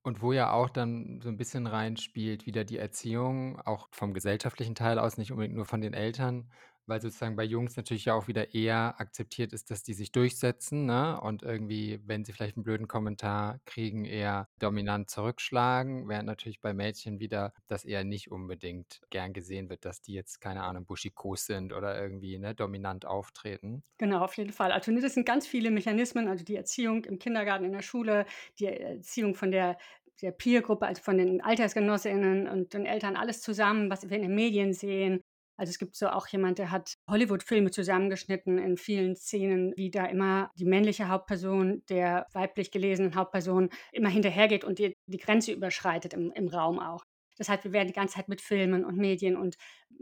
Und 0.04 0.22
wo 0.22 0.34
ja 0.34 0.52
auch 0.52 0.70
dann 0.70 1.20
so 1.22 1.30
ein 1.30 1.38
bisschen 1.38 1.68
reinspielt 1.68 2.48
wieder 2.48 2.64
die 2.64 2.78
Erziehung, 2.78 3.60
auch 3.60 3.88
vom 3.92 4.14
gesellschaftlichen 4.14 4.74
Teil 4.74 4.98
aus, 4.98 5.18
nicht 5.18 5.32
unbedingt 5.32 5.56
nur 5.56 5.66
von 5.66 5.82
den 5.82 5.94
Eltern, 5.94 6.52
weil 6.92 7.02
sozusagen 7.02 7.38
bei 7.38 7.46
Jungs 7.46 7.78
natürlich 7.78 8.06
ja 8.06 8.14
auch 8.16 8.28
wieder 8.28 8.54
eher 8.54 9.00
akzeptiert 9.00 9.54
ist, 9.54 9.72
dass 9.72 9.82
die 9.82 9.94
sich 9.94 10.12
durchsetzen, 10.12 10.86
ne? 10.86 11.20
Und 11.22 11.42
irgendwie, 11.42 12.02
wenn 12.06 12.26
sie 12.26 12.34
vielleicht 12.34 12.58
einen 12.58 12.66
blöden 12.66 12.90
Kommentar 12.90 13.60
kriegen, 13.64 14.04
eher 14.04 14.50
dominant 14.60 15.10
zurückschlagen, 15.10 16.10
während 16.10 16.26
natürlich 16.26 16.60
bei 16.60 16.74
Mädchen 16.74 17.22
wieder 17.22 17.54
das 17.68 17.86
eher 17.86 18.04
nicht 18.04 18.30
unbedingt 18.30 19.00
gern 19.10 19.32
gesehen 19.32 19.70
wird, 19.70 19.86
dass 19.86 20.02
die 20.02 20.14
jetzt, 20.14 20.42
keine 20.42 20.64
Ahnung, 20.64 20.86
buschikos 20.86 21.46
sind 21.46 21.72
oder 21.72 22.00
irgendwie 22.02 22.38
ne, 22.38 22.54
dominant 22.54 23.06
auftreten. 23.06 23.84
Genau, 23.98 24.24
auf 24.24 24.36
jeden 24.36 24.52
Fall. 24.52 24.74
Also 24.74 24.92
das 25.00 25.14
sind 25.14 25.26
ganz 25.26 25.48
viele 25.48 25.72
Mechanismen, 25.72 26.28
also 26.28 26.44
die 26.44 26.58
Erziehung 26.58 27.06
im 27.06 27.20
Kindergarten, 27.20 27.64
in 27.64 27.72
der 27.72 27.84
Schule, 27.84 28.26
die 28.60 28.66
Erziehung 28.66 29.34
von 29.34 29.52
der 29.52 29.78
der 30.22 30.32
Peer-Gruppe, 30.32 30.86
also 30.86 31.02
von 31.02 31.18
den 31.18 31.42
Altersgenossinnen 31.42 32.48
und 32.48 32.74
den 32.74 32.86
Eltern, 32.86 33.16
alles 33.16 33.42
zusammen, 33.42 33.90
was 33.90 34.08
wir 34.08 34.18
in 34.18 34.24
den 34.24 34.36
Medien 34.36 34.74
sehen. 34.74 35.22
Also 35.62 35.70
es 35.70 35.78
gibt 35.78 35.96
so 35.96 36.08
auch 36.08 36.26
jemand, 36.26 36.58
der 36.58 36.72
hat 36.72 36.98
Hollywood-Filme 37.08 37.70
zusammengeschnitten 37.70 38.58
in 38.58 38.78
vielen 38.78 39.16
Szenen, 39.16 39.74
wie 39.78 39.92
da 39.92 40.08
immer 40.08 40.50
die 40.58 40.66
männliche 40.66 41.08
Hauptperson 41.08 41.84
der 41.88 42.26
weiblich 42.34 42.72
gelesenen 42.72 43.14
Hauptperson 43.14 43.70
immer 43.92 44.10
hinterhergeht 44.10 44.64
und 44.64 44.80
die, 44.80 44.98
die 45.06 45.20
Grenze 45.20 45.52
überschreitet 45.52 46.16
im, 46.16 46.32
im 46.32 46.48
Raum 46.48 46.80
auch. 46.80 47.06
Das 47.38 47.48
heißt, 47.48 47.64
wir 47.64 47.74
werden 47.74 47.90
die 47.90 47.94
ganze 47.94 48.16
Zeit 48.16 48.28
mit 48.28 48.42
Filmen 48.42 48.84
und 48.84 48.98
Medien 48.98 49.38
und 49.38 49.56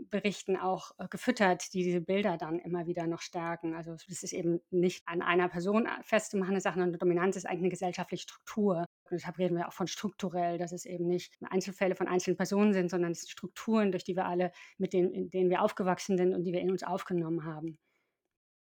Berichten 0.09 0.55
auch 0.55 0.91
äh, 0.97 1.09
gefüttert, 1.09 1.73
die 1.73 1.83
diese 1.83 1.99
Bilder 1.99 2.37
dann 2.37 2.59
immer 2.59 2.85
wieder 2.87 3.05
noch 3.05 3.21
stärken. 3.21 3.75
Also 3.75 3.97
das 4.07 4.23
ist 4.23 4.31
eben 4.31 4.61
nicht 4.69 5.03
an 5.07 5.21
einer 5.21 5.49
Person 5.49 5.87
äh, 5.87 6.03
festzumachen, 6.03 6.57
Sache, 6.61 6.79
sondern 6.79 6.97
Dominanz 6.99 7.35
ist 7.35 7.45
eigentlich 7.45 7.63
eine 7.63 7.69
gesellschaftliche 7.69 8.23
Struktur. 8.23 8.85
Und 9.11 9.19
deshalb 9.19 9.37
reden 9.37 9.57
wir 9.57 9.67
auch 9.67 9.73
von 9.73 9.87
strukturell, 9.87 10.57
dass 10.57 10.71
es 10.71 10.85
eben 10.85 11.07
nicht 11.07 11.37
Einzelfälle 11.49 11.95
von 11.95 12.07
einzelnen 12.07 12.37
Personen 12.37 12.73
sind, 12.73 12.89
sondern 12.89 13.11
es 13.11 13.21
sind 13.21 13.29
Strukturen, 13.29 13.91
durch 13.91 14.03
die 14.03 14.15
wir 14.15 14.25
alle, 14.25 14.51
mit 14.77 14.93
denen, 14.93 15.11
in 15.11 15.29
denen 15.29 15.49
wir 15.49 15.61
aufgewachsen 15.61 16.17
sind 16.17 16.33
und 16.33 16.43
die 16.43 16.53
wir 16.53 16.61
in 16.61 16.71
uns 16.71 16.83
aufgenommen 16.83 17.45
haben. 17.45 17.77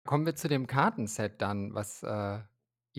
Kommen 0.06 0.26
wir 0.26 0.36
zu 0.36 0.48
dem 0.48 0.68
Kartenset 0.68 1.42
dann, 1.42 1.74
was 1.74 2.04
äh, 2.04 2.40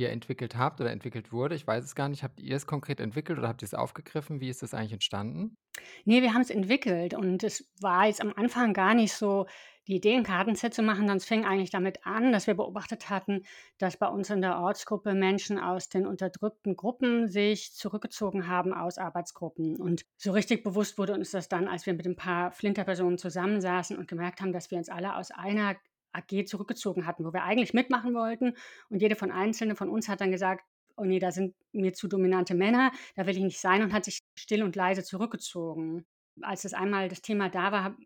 ihr 0.01 0.11
entwickelt 0.11 0.57
habt 0.57 0.81
oder 0.81 0.91
entwickelt 0.91 1.33
wurde. 1.33 1.55
Ich 1.55 1.67
weiß 1.67 1.85
es 1.85 1.95
gar 1.95 2.09
nicht. 2.09 2.23
Habt 2.23 2.41
ihr 2.41 2.57
es 2.57 2.67
konkret 2.67 3.01
entwickelt 3.01 3.39
oder 3.39 3.49
habt 3.49 3.63
ihr 3.63 3.67
es 3.67 3.75
aufgegriffen? 3.75 4.41
Wie 4.41 4.49
ist 4.49 4.63
das 4.63 4.75
eigentlich 4.75 4.93
entstanden? 4.93 5.57
Nee, 6.05 6.23
wir 6.23 6.35
haben 6.35 6.41
es 6.43 6.51
entwickelt 6.51 7.15
und 7.15 7.43
es 7.43 7.71
war 7.81 8.07
jetzt 8.07 8.21
am 8.21 8.33
Anfang 8.37 8.73
gar 8.75 8.95
nicht 8.95 9.13
so 9.13 9.47
die 9.89 9.97
Idee, 9.97 10.15
'n 10.15 10.23
Kartenset 10.25 10.73
zu 10.75 10.83
machen, 10.83 11.09
es 11.11 11.25
fing 11.25 11.45
eigentlich 11.45 11.71
damit 11.71 12.07
an, 12.07 12.33
dass 12.33 12.47
wir 12.47 12.55
beobachtet 12.55 13.11
hatten, 13.11 13.43
dass 13.79 13.97
bei 13.97 14.07
uns 14.07 14.31
in 14.31 14.41
der 14.41 14.59
Ortsgruppe 14.59 15.15
Menschen 15.15 15.59
aus 15.59 15.89
den 15.89 16.07
unterdrückten 16.07 16.77
Gruppen 16.77 17.29
sich 17.29 17.73
zurückgezogen 17.75 18.47
haben 18.47 18.73
aus 18.73 18.99
Arbeitsgruppen. 18.99 19.77
Und 19.77 20.05
so 20.17 20.33
richtig 20.33 20.63
bewusst 20.63 20.99
wurde 20.99 21.15
uns 21.15 21.31
das 21.33 21.49
dann, 21.49 21.67
als 21.67 21.87
wir 21.87 21.95
mit 21.95 22.07
ein 22.07 22.17
paar 22.17 22.53
Flinterpersonen 22.53 23.19
zusammensaßen 23.19 23.97
und 23.97 24.07
gemerkt 24.09 24.41
haben, 24.41 24.53
dass 24.53 24.71
wir 24.71 24.79
uns 24.79 24.89
alle 24.89 25.17
aus 25.17 25.31
einer 25.31 25.77
AG 26.13 26.47
zurückgezogen 26.47 27.07
hatten, 27.07 27.25
wo 27.25 27.33
wir 27.33 27.45
eigentlich 27.45 27.75
mitmachen 27.75 28.15
wollten. 28.15 28.55
Und 28.89 29.03
jede 29.03 29.17
von 29.17 29.31
Einzelnen 29.31 29.77
von 29.77 29.89
uns 29.89 30.09
hat 30.09 30.21
dann 30.21 30.31
gesagt, 30.31 30.65
oh 30.97 31.05
nee, 31.05 31.19
da 31.19 31.33
sind 31.33 31.55
mir 31.73 31.93
zu 31.93 32.09
dominante 32.09 32.55
Männer, 32.55 32.93
da 33.17 33.27
will 33.27 33.37
ich 33.37 33.43
nicht 33.43 33.61
sein 33.61 33.83
und 33.83 33.93
hat 33.93 34.05
sich 34.05 34.21
still 34.35 34.63
und 34.63 34.77
leise 34.77 35.03
zurückgezogen. 35.03 36.05
Als 36.43 36.63
das 36.63 36.75
einmal 36.75 37.09
das 37.09 37.23
Thema 37.23 37.51
da 37.51 37.73
war, 37.73 37.85
habe 37.85 37.97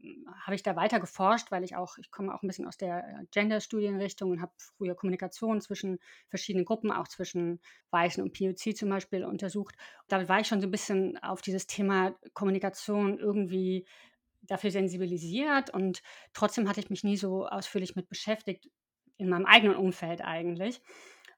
hab 0.44 0.54
ich 0.54 0.62
da 0.62 0.74
weiter 0.76 0.98
geforscht, 0.98 1.50
weil 1.50 1.62
ich 1.62 1.76
auch, 1.76 1.98
ich 1.98 2.10
komme 2.10 2.34
auch 2.34 2.42
ein 2.42 2.48
bisschen 2.48 2.66
aus 2.66 2.76
der 2.76 2.98
äh, 2.98 3.24
Gender-Studienrichtung 3.30 4.30
und 4.30 4.40
habe 4.40 4.52
früher 4.56 4.94
Kommunikation 4.94 5.60
zwischen 5.60 5.98
verschiedenen 6.28 6.64
Gruppen, 6.64 6.90
auch 6.90 7.06
zwischen 7.06 7.60
Weißen 7.90 8.22
und 8.22 8.32
POC 8.32 8.76
zum 8.76 8.88
Beispiel 8.88 9.24
untersucht. 9.24 9.76
Da 10.08 10.28
war 10.28 10.40
ich 10.40 10.48
schon 10.48 10.60
so 10.60 10.66
ein 10.66 10.72
bisschen 10.72 11.22
auf 11.22 11.42
dieses 11.42 11.66
Thema 11.66 12.14
Kommunikation 12.32 13.18
irgendwie 13.18 13.86
dafür 14.46 14.70
sensibilisiert 14.70 15.70
und 15.70 16.02
trotzdem 16.32 16.68
hatte 16.68 16.80
ich 16.80 16.90
mich 16.90 17.04
nie 17.04 17.16
so 17.16 17.46
ausführlich 17.46 17.96
mit 17.96 18.08
beschäftigt, 18.08 18.70
in 19.18 19.28
meinem 19.28 19.46
eigenen 19.46 19.76
Umfeld 19.76 20.22
eigentlich. 20.22 20.80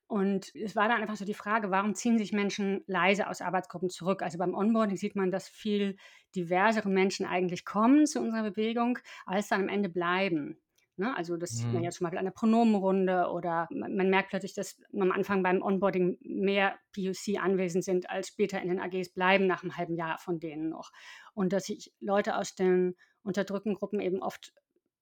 Und 0.08 0.54
es 0.54 0.76
war 0.76 0.88
dann 0.88 1.00
einfach 1.02 1.16
so 1.16 1.24
die 1.24 1.34
Frage, 1.34 1.70
warum 1.70 1.94
ziehen 1.94 2.16
sich 2.18 2.32
Menschen 2.32 2.84
leise 2.86 3.28
aus 3.28 3.40
Arbeitsgruppen 3.40 3.90
zurück? 3.90 4.22
Also 4.22 4.38
beim 4.38 4.54
Onboarding 4.54 4.96
sieht 4.96 5.16
man, 5.16 5.32
dass 5.32 5.48
viel 5.48 5.96
diversere 6.36 6.88
Menschen 6.88 7.26
eigentlich 7.26 7.64
kommen 7.64 8.06
zu 8.06 8.20
unserer 8.20 8.44
Bewegung, 8.44 8.98
als 9.26 9.48
dann 9.48 9.62
am 9.62 9.68
Ende 9.68 9.88
bleiben. 9.88 10.60
Ne? 10.98 11.16
Also 11.16 11.36
das 11.36 11.50
sieht 11.50 11.72
man 11.72 11.82
ja 11.82 11.90
mhm. 11.90 11.92
zum 11.92 12.04
Beispiel 12.04 12.18
an 12.18 12.24
der 12.24 12.32
Pronomenrunde 12.32 13.28
oder 13.30 13.68
man, 13.70 13.94
man, 13.96 14.08
merkt 14.08 14.30
plötzlich, 14.30 14.54
dass 14.54 14.80
am 14.92 15.12
Anfang 15.12 15.42
beim 15.42 15.62
Onboarding 15.62 16.18
mehr 16.22 16.76
POC 16.94 17.38
anwesend 17.38 17.84
sind, 17.84 18.08
als 18.08 18.28
später 18.28 18.60
in 18.62 18.68
den 18.68 18.80
AGs 18.80 19.12
bleiben 19.12 19.46
nach 19.46 19.62
einem 19.62 19.76
halben 19.76 19.94
Jahr 19.94 20.18
von 20.18 20.40
denen 20.40 20.70
noch. 20.70 20.90
Und 21.34 21.52
dass 21.52 21.64
sich 21.64 21.92
Leute 22.00 22.36
aus 22.36 22.54
den 22.54 22.96
unterdrückten 23.22 23.74
Gruppen 23.74 24.00
eben 24.00 24.22
oft 24.22 24.54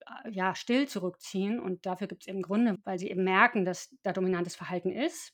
äh, 0.05 0.31
ja, 0.31 0.55
still 0.55 0.87
zurückziehen. 0.87 1.59
Und 1.59 1.85
dafür 1.85 2.07
gibt 2.07 2.23
es 2.23 2.27
eben 2.27 2.41
Gründe, 2.41 2.77
weil 2.83 2.99
sie 2.99 3.09
eben 3.09 3.23
merken, 3.23 3.65
dass 3.65 3.95
da 4.03 4.13
dominantes 4.13 4.55
Verhalten 4.55 4.91
ist 4.91 5.33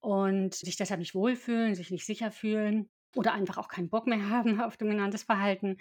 und 0.00 0.54
sich 0.54 0.76
deshalb 0.76 1.00
nicht 1.00 1.14
wohlfühlen, 1.14 1.74
sich 1.74 1.90
nicht 1.90 2.06
sicher 2.06 2.30
fühlen 2.30 2.90
oder 3.14 3.32
einfach 3.32 3.58
auch 3.58 3.68
keinen 3.68 3.90
Bock 3.90 4.06
mehr 4.06 4.28
haben 4.30 4.60
auf 4.60 4.76
dominantes 4.76 5.22
Verhalten 5.22 5.76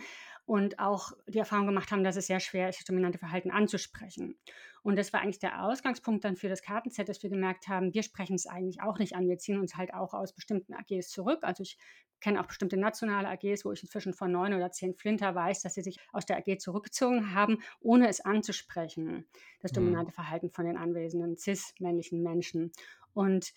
und 0.51 0.79
auch 0.79 1.13
die 1.27 1.39
Erfahrung 1.39 1.65
gemacht 1.65 1.93
haben, 1.93 2.03
dass 2.03 2.17
es 2.17 2.27
sehr 2.27 2.41
schwer 2.41 2.67
ist, 2.67 2.79
das 2.79 2.86
dominante 2.86 3.17
Verhalten 3.17 3.51
anzusprechen. 3.51 4.38
Und 4.84 4.98
das 4.98 5.13
war 5.13 5.22
eigentlich 5.22 5.39
der 5.39 5.63
Ausgangspunkt 5.63 6.25
dann 6.25 6.36
für 6.36 6.50
das 6.50 6.62
Kartenset, 6.62 7.08
dass 7.08 7.24
wir 7.24 7.29
gemerkt 7.29 7.70
haben, 7.70 7.93
wir 7.93 8.03
sprechen 8.03 8.36
es 8.36 8.48
eigentlich 8.48 8.81
auch 8.81 9.00
nicht 9.00 9.15
an. 9.15 9.29
Wir 9.29 9.38
ziehen 9.38 9.62
uns 9.62 9.75
halt 9.75 9.93
auch 9.93 10.13
aus 10.13 10.34
bestimmten 10.34 10.74
AGs 10.74 11.08
zurück. 11.08 11.39
Also 11.43 11.63
ich 11.63 11.77
kenne 12.20 12.41
auch 12.41 12.48
bestimmte 12.48 12.75
nationale 12.75 13.29
AGs, 13.29 13.63
wo 13.63 13.72
ich 13.72 13.81
inzwischen 13.81 14.13
von 14.13 14.29
neun 14.29 14.53
oder 14.53 14.74
zehn 14.74 14.93
Flinter 14.93 15.34
weiß, 15.34 15.62
dass 15.62 15.75
sie 15.75 15.84
sich 15.84 16.00
aus 16.12 16.25
der 16.25 16.39
AG 16.39 16.60
zurückgezogen 16.60 17.34
haben, 17.34 17.60
ohne 17.79 18.10
es 18.10 18.20
anzusprechen, 18.20 19.25
das 19.62 19.72
mhm. 19.72 19.75
dominante 19.75 20.12
Verhalten 20.12 20.50
von 20.50 20.65
den 20.65 20.75
anwesenden 20.75 21.38
cis-männlichen 21.38 22.22
Menschen. 22.24 22.74
Und 23.13 23.53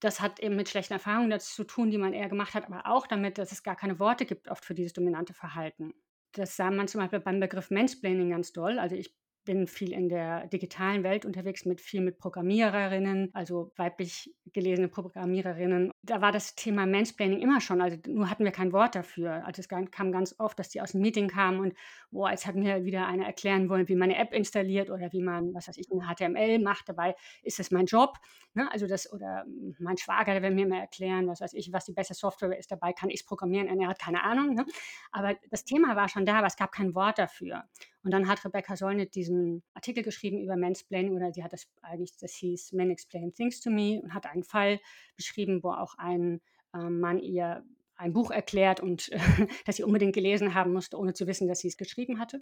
das 0.00 0.20
hat 0.20 0.40
eben 0.40 0.56
mit 0.56 0.68
schlechten 0.68 0.94
Erfahrungen 0.94 1.30
dazu 1.30 1.54
zu 1.54 1.64
tun, 1.64 1.92
die 1.92 1.98
man 1.98 2.12
eher 2.12 2.28
gemacht 2.28 2.54
hat, 2.54 2.66
aber 2.66 2.86
auch 2.86 3.06
damit, 3.06 3.38
dass 3.38 3.52
es 3.52 3.62
gar 3.62 3.76
keine 3.76 4.00
Worte 4.00 4.26
gibt 4.26 4.48
oft 4.48 4.64
für 4.64 4.74
dieses 4.74 4.94
dominante 4.94 5.32
Verhalten. 5.32 5.94
Das 6.32 6.56
sah 6.56 6.70
man 6.70 6.88
zum 6.88 7.00
Beispiel 7.00 7.20
beim 7.20 7.40
Begriff 7.40 7.70
Mansplaining 7.70 8.30
ganz 8.30 8.52
doll. 8.52 8.78
Also 8.78 8.96
ich 8.96 9.14
bin 9.48 9.66
viel 9.66 9.94
in 9.94 10.10
der 10.10 10.46
digitalen 10.48 11.02
Welt 11.04 11.24
unterwegs 11.24 11.64
mit 11.64 11.80
viel 11.80 12.02
mit 12.02 12.18
Programmiererinnen, 12.18 13.30
also 13.32 13.72
weiblich 13.76 14.30
gelesene 14.52 14.88
Programmiererinnen. 14.88 15.90
Da 16.02 16.20
war 16.20 16.32
das 16.32 16.54
Thema 16.54 16.84
Mansplaining 16.84 17.40
immer 17.40 17.62
schon, 17.62 17.80
also 17.80 17.96
nur 18.08 18.28
hatten 18.28 18.44
wir 18.44 18.52
kein 18.52 18.74
Wort 18.74 18.94
dafür. 18.94 19.46
Also 19.46 19.60
es 19.60 19.68
kam 19.70 20.12
ganz 20.12 20.34
oft, 20.36 20.58
dass 20.58 20.68
die 20.68 20.82
aus 20.82 20.92
dem 20.92 21.00
Meeting 21.00 21.28
kamen 21.28 21.60
und 21.60 21.72
oh, 22.10 22.26
als 22.26 22.46
hat 22.46 22.56
mir 22.56 22.84
wieder 22.84 23.06
einer 23.06 23.24
erklären 23.24 23.70
wollen, 23.70 23.88
wie 23.88 23.94
man 23.94 24.10
eine 24.10 24.18
App 24.18 24.34
installiert 24.34 24.90
oder 24.90 25.14
wie 25.14 25.22
man, 25.22 25.54
was 25.54 25.66
weiß 25.66 25.78
ich, 25.78 25.88
ein 25.90 26.02
HTML 26.02 26.58
macht. 26.58 26.86
Dabei 26.90 27.14
ist 27.42 27.58
das 27.58 27.70
mein 27.70 27.86
Job. 27.86 28.18
Ne? 28.52 28.70
Also 28.70 28.86
das, 28.86 29.10
oder 29.10 29.46
mein 29.78 29.96
Schwager, 29.96 30.34
der 30.34 30.42
will 30.42 30.54
mir 30.54 30.68
mal 30.68 30.80
erklären, 30.80 31.26
was 31.26 31.40
weiß 31.40 31.54
ich, 31.54 31.72
was 31.72 31.86
die 31.86 31.94
beste 31.94 32.12
Software 32.12 32.58
ist. 32.58 32.70
Dabei 32.70 32.92
kann 32.92 33.08
ich 33.08 33.20
es 33.20 33.24
programmieren 33.24 33.70
und 33.70 33.80
er 33.80 33.88
hat 33.88 33.98
keine 33.98 34.24
Ahnung. 34.24 34.56
Ne? 34.56 34.66
Aber 35.10 35.36
das 35.50 35.64
Thema 35.64 35.96
war 35.96 36.10
schon 36.10 36.26
da, 36.26 36.36
aber 36.36 36.48
es 36.48 36.56
gab 36.56 36.70
kein 36.70 36.94
Wort 36.94 37.18
dafür. 37.18 37.64
Und 38.04 38.12
dann 38.12 38.28
hat 38.28 38.44
Rebecca 38.44 38.76
Solnit 38.76 39.14
diesen 39.14 39.62
Artikel 39.74 40.02
geschrieben 40.02 40.40
über 40.40 40.56
Mansplaining 40.56 41.14
oder 41.14 41.32
sie 41.32 41.42
hat 41.42 41.52
das 41.52 41.66
eigentlich, 41.82 42.16
das 42.18 42.32
hieß 42.34 42.72
Men 42.72 42.90
Explain 42.90 43.34
Things 43.34 43.60
to 43.60 43.70
Me 43.70 44.00
und 44.02 44.14
hat 44.14 44.26
einen 44.26 44.44
Fall 44.44 44.80
beschrieben, 45.16 45.62
wo 45.62 45.70
auch 45.70 45.94
ein 45.98 46.40
äh, 46.74 46.78
Mann 46.78 47.18
ihr 47.18 47.64
ein 47.96 48.12
Buch 48.12 48.30
erklärt 48.30 48.80
und 48.80 49.10
äh, 49.10 49.18
das 49.66 49.76
sie 49.76 49.84
unbedingt 49.84 50.14
gelesen 50.14 50.54
haben 50.54 50.72
musste, 50.72 50.96
ohne 50.96 51.14
zu 51.14 51.26
wissen, 51.26 51.48
dass 51.48 51.60
sie 51.60 51.68
es 51.68 51.76
geschrieben 51.76 52.18
hatte. 52.18 52.38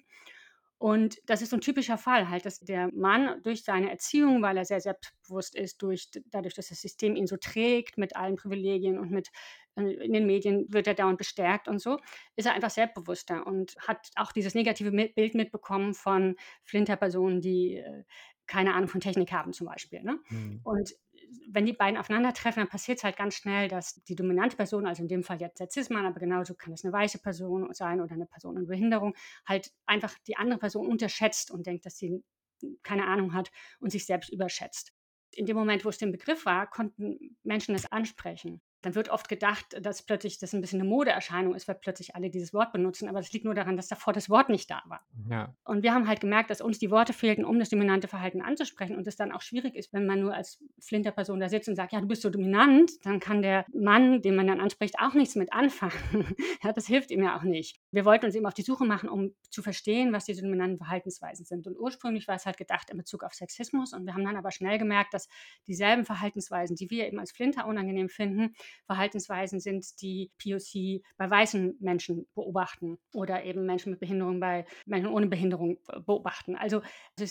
Und 0.78 1.18
das 1.24 1.40
ist 1.40 1.50
so 1.50 1.56
ein 1.56 1.62
typischer 1.62 1.96
Fall, 1.96 2.28
halt, 2.28 2.44
dass 2.44 2.60
der 2.60 2.90
Mann 2.92 3.42
durch 3.42 3.64
seine 3.64 3.90
Erziehung, 3.90 4.42
weil 4.42 4.58
er 4.58 4.66
sehr 4.66 4.80
selbstbewusst 4.80 5.56
ist, 5.56 5.80
durch, 5.80 6.10
dadurch, 6.26 6.54
dass 6.54 6.68
das 6.68 6.82
System 6.82 7.16
ihn 7.16 7.26
so 7.26 7.38
trägt 7.38 7.96
mit 7.96 8.14
allen 8.14 8.36
Privilegien 8.36 8.98
und 8.98 9.10
mit 9.10 9.30
äh, 9.76 9.92
in 10.04 10.12
den 10.12 10.26
Medien 10.26 10.66
wird 10.68 10.86
er 10.86 10.94
dauernd 10.94 11.16
bestärkt 11.16 11.66
und 11.66 11.80
so, 11.80 11.98
ist 12.36 12.46
er 12.46 12.52
einfach 12.52 12.70
selbstbewusster 12.70 13.46
und 13.46 13.74
hat 13.78 14.10
auch 14.16 14.32
dieses 14.32 14.54
negative 14.54 14.90
Bild 14.90 15.34
mitbekommen 15.34 15.94
von 15.94 16.36
Flinterpersonen, 16.64 17.40
die 17.40 17.76
äh, 17.76 18.04
keine 18.46 18.74
Ahnung 18.74 18.88
von 18.88 19.00
Technik 19.00 19.32
haben 19.32 19.52
zum 19.52 19.66
Beispiel. 19.66 20.02
Ne? 20.02 20.18
Mhm. 20.28 20.60
Und 20.62 20.92
wenn 21.48 21.66
die 21.66 21.72
beiden 21.72 21.98
aufeinandertreffen, 21.98 22.60
dann 22.60 22.68
passiert 22.68 22.98
es 22.98 23.04
halt 23.04 23.16
ganz 23.16 23.34
schnell, 23.34 23.68
dass 23.68 23.94
die 24.04 24.14
dominante 24.14 24.56
Person, 24.56 24.86
also 24.86 25.02
in 25.02 25.08
dem 25.08 25.22
Fall 25.22 25.40
jetzt 25.40 25.60
der 25.60 25.70
Cis-Mann, 25.70 26.06
aber 26.06 26.20
genauso 26.20 26.54
kann 26.54 26.72
es 26.72 26.84
eine 26.84 26.92
weiße 26.92 27.18
Person 27.18 27.72
sein 27.72 28.00
oder 28.00 28.12
eine 28.12 28.26
Person 28.26 28.56
in 28.56 28.66
Behinderung, 28.66 29.14
halt 29.46 29.72
einfach 29.86 30.14
die 30.26 30.36
andere 30.36 30.58
Person 30.58 30.86
unterschätzt 30.86 31.50
und 31.50 31.66
denkt, 31.66 31.86
dass 31.86 31.98
sie 31.98 32.22
keine 32.82 33.06
Ahnung 33.06 33.34
hat 33.34 33.50
und 33.80 33.90
sich 33.90 34.06
selbst 34.06 34.32
überschätzt. 34.32 34.92
In 35.32 35.46
dem 35.46 35.56
Moment, 35.56 35.84
wo 35.84 35.88
es 35.88 35.98
den 35.98 36.12
Begriff 36.12 36.46
war, 36.46 36.68
konnten 36.68 37.36
Menschen 37.42 37.74
es 37.74 37.90
ansprechen 37.90 38.60
dann 38.86 38.94
wird 38.94 39.08
oft 39.08 39.28
gedacht, 39.28 39.76
dass 39.80 40.02
plötzlich 40.04 40.38
das 40.38 40.54
ein 40.54 40.60
bisschen 40.60 40.80
eine 40.80 40.88
Modeerscheinung 40.88 41.56
ist, 41.56 41.66
weil 41.66 41.74
plötzlich 41.74 42.14
alle 42.14 42.30
dieses 42.30 42.54
Wort 42.54 42.72
benutzen. 42.72 43.08
Aber 43.08 43.18
das 43.18 43.32
liegt 43.32 43.44
nur 43.44 43.54
daran, 43.56 43.76
dass 43.76 43.88
davor 43.88 44.12
das 44.12 44.30
Wort 44.30 44.48
nicht 44.48 44.70
da 44.70 44.80
war. 44.86 45.00
Ja. 45.28 45.52
Und 45.64 45.82
wir 45.82 45.92
haben 45.92 46.06
halt 46.06 46.20
gemerkt, 46.20 46.50
dass 46.50 46.60
uns 46.60 46.78
die 46.78 46.92
Worte 46.92 47.12
fehlten, 47.12 47.44
um 47.44 47.58
das 47.58 47.68
dominante 47.68 48.06
Verhalten 48.06 48.42
anzusprechen. 48.42 48.94
Und 48.94 49.04
es 49.08 49.16
dann 49.16 49.32
auch 49.32 49.40
schwierig 49.42 49.74
ist, 49.74 49.92
wenn 49.92 50.06
man 50.06 50.20
nur 50.20 50.32
als 50.32 50.62
Flinterperson 50.78 51.40
da 51.40 51.48
sitzt 51.48 51.68
und 51.68 51.74
sagt, 51.74 51.94
ja, 51.94 52.00
du 52.00 52.06
bist 52.06 52.22
so 52.22 52.30
dominant, 52.30 52.92
dann 53.02 53.18
kann 53.18 53.42
der 53.42 53.66
Mann, 53.74 54.22
den 54.22 54.36
man 54.36 54.46
dann 54.46 54.60
anspricht, 54.60 55.00
auch 55.00 55.14
nichts 55.14 55.34
mit 55.34 55.52
anfangen. 55.52 56.36
ja, 56.62 56.72
das 56.72 56.86
hilft 56.86 57.10
ihm 57.10 57.24
ja 57.24 57.36
auch 57.36 57.42
nicht. 57.42 57.80
wir 57.90 58.04
wollten 58.04 58.26
uns 58.26 58.36
eben 58.36 58.46
auf 58.46 58.54
die 58.54 58.62
Suche 58.62 58.84
machen, 58.84 59.08
um 59.08 59.34
zu 59.50 59.62
verstehen, 59.62 60.12
was 60.12 60.26
diese 60.26 60.42
dominanten 60.42 60.78
Verhaltensweisen 60.78 61.44
sind. 61.44 61.66
Und 61.66 61.76
ursprünglich 61.76 62.28
war 62.28 62.36
es 62.36 62.46
halt 62.46 62.56
gedacht 62.56 62.88
in 62.90 62.98
Bezug 62.98 63.24
auf 63.24 63.34
Sexismus. 63.34 63.92
Und 63.92 64.06
wir 64.06 64.14
haben 64.14 64.24
dann 64.24 64.36
aber 64.36 64.52
schnell 64.52 64.78
gemerkt, 64.78 65.12
dass 65.12 65.26
dieselben 65.66 66.04
Verhaltensweisen, 66.04 66.76
die 66.76 66.88
wir 66.88 67.08
eben 67.08 67.18
als 67.18 67.32
Flinter 67.32 67.66
unangenehm 67.66 68.08
finden, 68.08 68.54
Verhaltensweisen 68.84 69.60
sind, 69.60 70.00
die 70.00 70.30
POC 70.38 71.02
bei 71.16 71.30
weißen 71.30 71.76
Menschen 71.80 72.26
beobachten 72.34 72.98
oder 73.12 73.44
eben 73.44 73.66
Menschen 73.66 73.90
mit 73.90 74.00
Behinderung 74.00 74.40
bei 74.40 74.66
Menschen 74.84 75.08
ohne 75.08 75.26
Behinderung 75.26 75.78
beobachten. 76.04 76.56
Also 76.56 76.82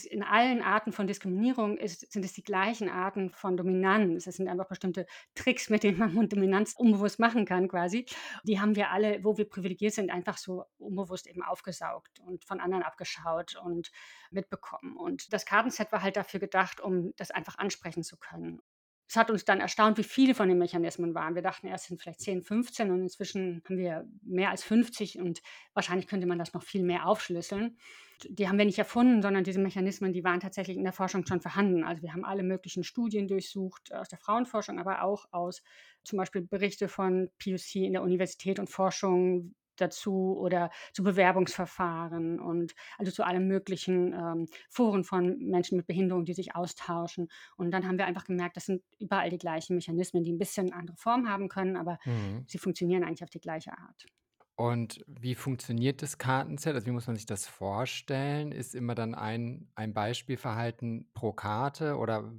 in 0.09 0.23
allen 0.23 0.61
Arten 0.61 0.91
von 0.91 1.07
Diskriminierung 1.07 1.77
ist, 1.77 2.11
sind 2.11 2.25
es 2.25 2.33
die 2.33 2.43
gleichen 2.43 2.89
Arten 2.89 3.31
von 3.31 3.57
Dominanz. 3.57 4.27
Es 4.27 4.37
sind 4.37 4.47
einfach 4.47 4.67
bestimmte 4.67 5.05
Tricks, 5.35 5.69
mit 5.69 5.83
denen 5.83 5.97
man 5.97 6.29
Dominanz 6.29 6.73
unbewusst 6.77 7.19
machen 7.19 7.45
kann 7.45 7.67
quasi. 7.67 8.05
Die 8.43 8.59
haben 8.59 8.75
wir 8.75 8.91
alle, 8.91 9.23
wo 9.23 9.37
wir 9.37 9.47
privilegiert 9.47 9.93
sind, 9.93 10.11
einfach 10.11 10.37
so 10.37 10.65
unbewusst 10.77 11.27
eben 11.27 11.43
aufgesaugt 11.43 12.19
und 12.19 12.45
von 12.45 12.59
anderen 12.59 12.83
abgeschaut 12.83 13.55
und 13.55 13.91
mitbekommen. 14.31 14.95
Und 14.97 15.33
das 15.33 15.45
Kartenset 15.45 15.91
war 15.91 16.01
halt 16.01 16.17
dafür 16.17 16.39
gedacht, 16.39 16.81
um 16.81 17.13
das 17.17 17.31
einfach 17.31 17.57
ansprechen 17.57 18.03
zu 18.03 18.17
können. 18.17 18.61
Es 19.07 19.15
hat 19.15 19.29
uns 19.29 19.45
dann 19.45 19.59
erstaunt, 19.59 19.97
wie 19.97 20.03
viele 20.03 20.33
von 20.33 20.49
den 20.49 20.57
Mechanismen 20.57 21.13
waren. 21.13 21.35
Wir 21.35 21.41
dachten 21.41 21.67
erst 21.67 21.87
sind 21.87 22.01
vielleicht 22.01 22.21
10, 22.21 22.41
15 22.41 22.91
und 22.91 23.01
inzwischen 23.01 23.61
haben 23.65 23.77
wir 23.77 24.07
mehr 24.23 24.49
als 24.49 24.63
50 24.63 25.19
und 25.19 25.41
wahrscheinlich 25.73 26.07
könnte 26.07 26.25
man 26.25 26.39
das 26.39 26.53
noch 26.53 26.63
viel 26.63 26.83
mehr 26.83 27.07
aufschlüsseln. 27.07 27.77
Die 28.27 28.47
haben 28.47 28.57
wir 28.57 28.65
nicht 28.65 28.79
erfunden, 28.79 29.21
sondern 29.21 29.43
diese 29.43 29.59
Mechanismen, 29.59 30.13
die 30.13 30.23
waren 30.23 30.39
tatsächlich 30.39 30.77
in 30.77 30.83
der 30.83 30.93
Forschung 30.93 31.25
schon 31.25 31.41
vorhanden. 31.41 31.83
Also 31.83 32.01
wir 32.01 32.13
haben 32.13 32.25
alle 32.25 32.43
möglichen 32.43 32.83
Studien 32.83 33.27
durchsucht, 33.27 33.93
aus 33.93 34.09
der 34.09 34.17
Frauenforschung, 34.17 34.79
aber 34.79 35.03
auch 35.03 35.25
aus 35.31 35.61
zum 36.03 36.17
Beispiel 36.17 36.41
Berichte 36.41 36.87
von 36.87 37.29
POC 37.43 37.75
in 37.75 37.93
der 37.93 38.03
Universität 38.03 38.57
und 38.57 38.69
Forschung, 38.69 39.53
dazu 39.81 40.37
oder 40.37 40.69
zu 40.93 41.03
Bewerbungsverfahren 41.03 42.39
und 42.39 42.73
also 42.97 43.11
zu 43.11 43.23
allen 43.23 43.47
möglichen 43.47 44.13
ähm, 44.13 44.47
Foren 44.69 45.03
von 45.03 45.37
Menschen 45.39 45.77
mit 45.77 45.87
Behinderung, 45.87 46.25
die 46.25 46.33
sich 46.33 46.55
austauschen. 46.55 47.27
Und 47.57 47.71
dann 47.71 47.87
haben 47.87 47.97
wir 47.97 48.05
einfach 48.05 48.25
gemerkt, 48.25 48.57
das 48.57 48.65
sind 48.65 48.83
überall 48.99 49.29
die 49.29 49.37
gleichen 49.37 49.75
Mechanismen, 49.75 50.23
die 50.23 50.31
ein 50.31 50.39
bisschen 50.39 50.73
andere 50.73 50.97
Form 50.97 51.29
haben 51.29 51.49
können, 51.49 51.77
aber 51.77 51.99
mhm. 52.05 52.43
sie 52.47 52.57
funktionieren 52.57 53.03
eigentlich 53.03 53.23
auf 53.23 53.29
die 53.29 53.39
gleiche 53.41 53.71
Art. 53.71 54.05
Und 54.57 55.03
wie 55.05 55.35
funktioniert 55.35 56.01
das 56.01 56.17
Kartenset? 56.17 56.75
Also 56.75 56.87
wie 56.87 56.91
muss 56.91 57.07
man 57.07 57.17
sich 57.17 57.25
das 57.25 57.45
vorstellen? 57.45 58.53
Ist 58.53 58.73
immer 58.73 58.95
dann 58.95 59.13
ein, 59.13 59.69
ein 59.75 59.93
Beispielverhalten 59.93 61.09
pro 61.13 61.33
Karte 61.33 61.97
oder 61.97 62.31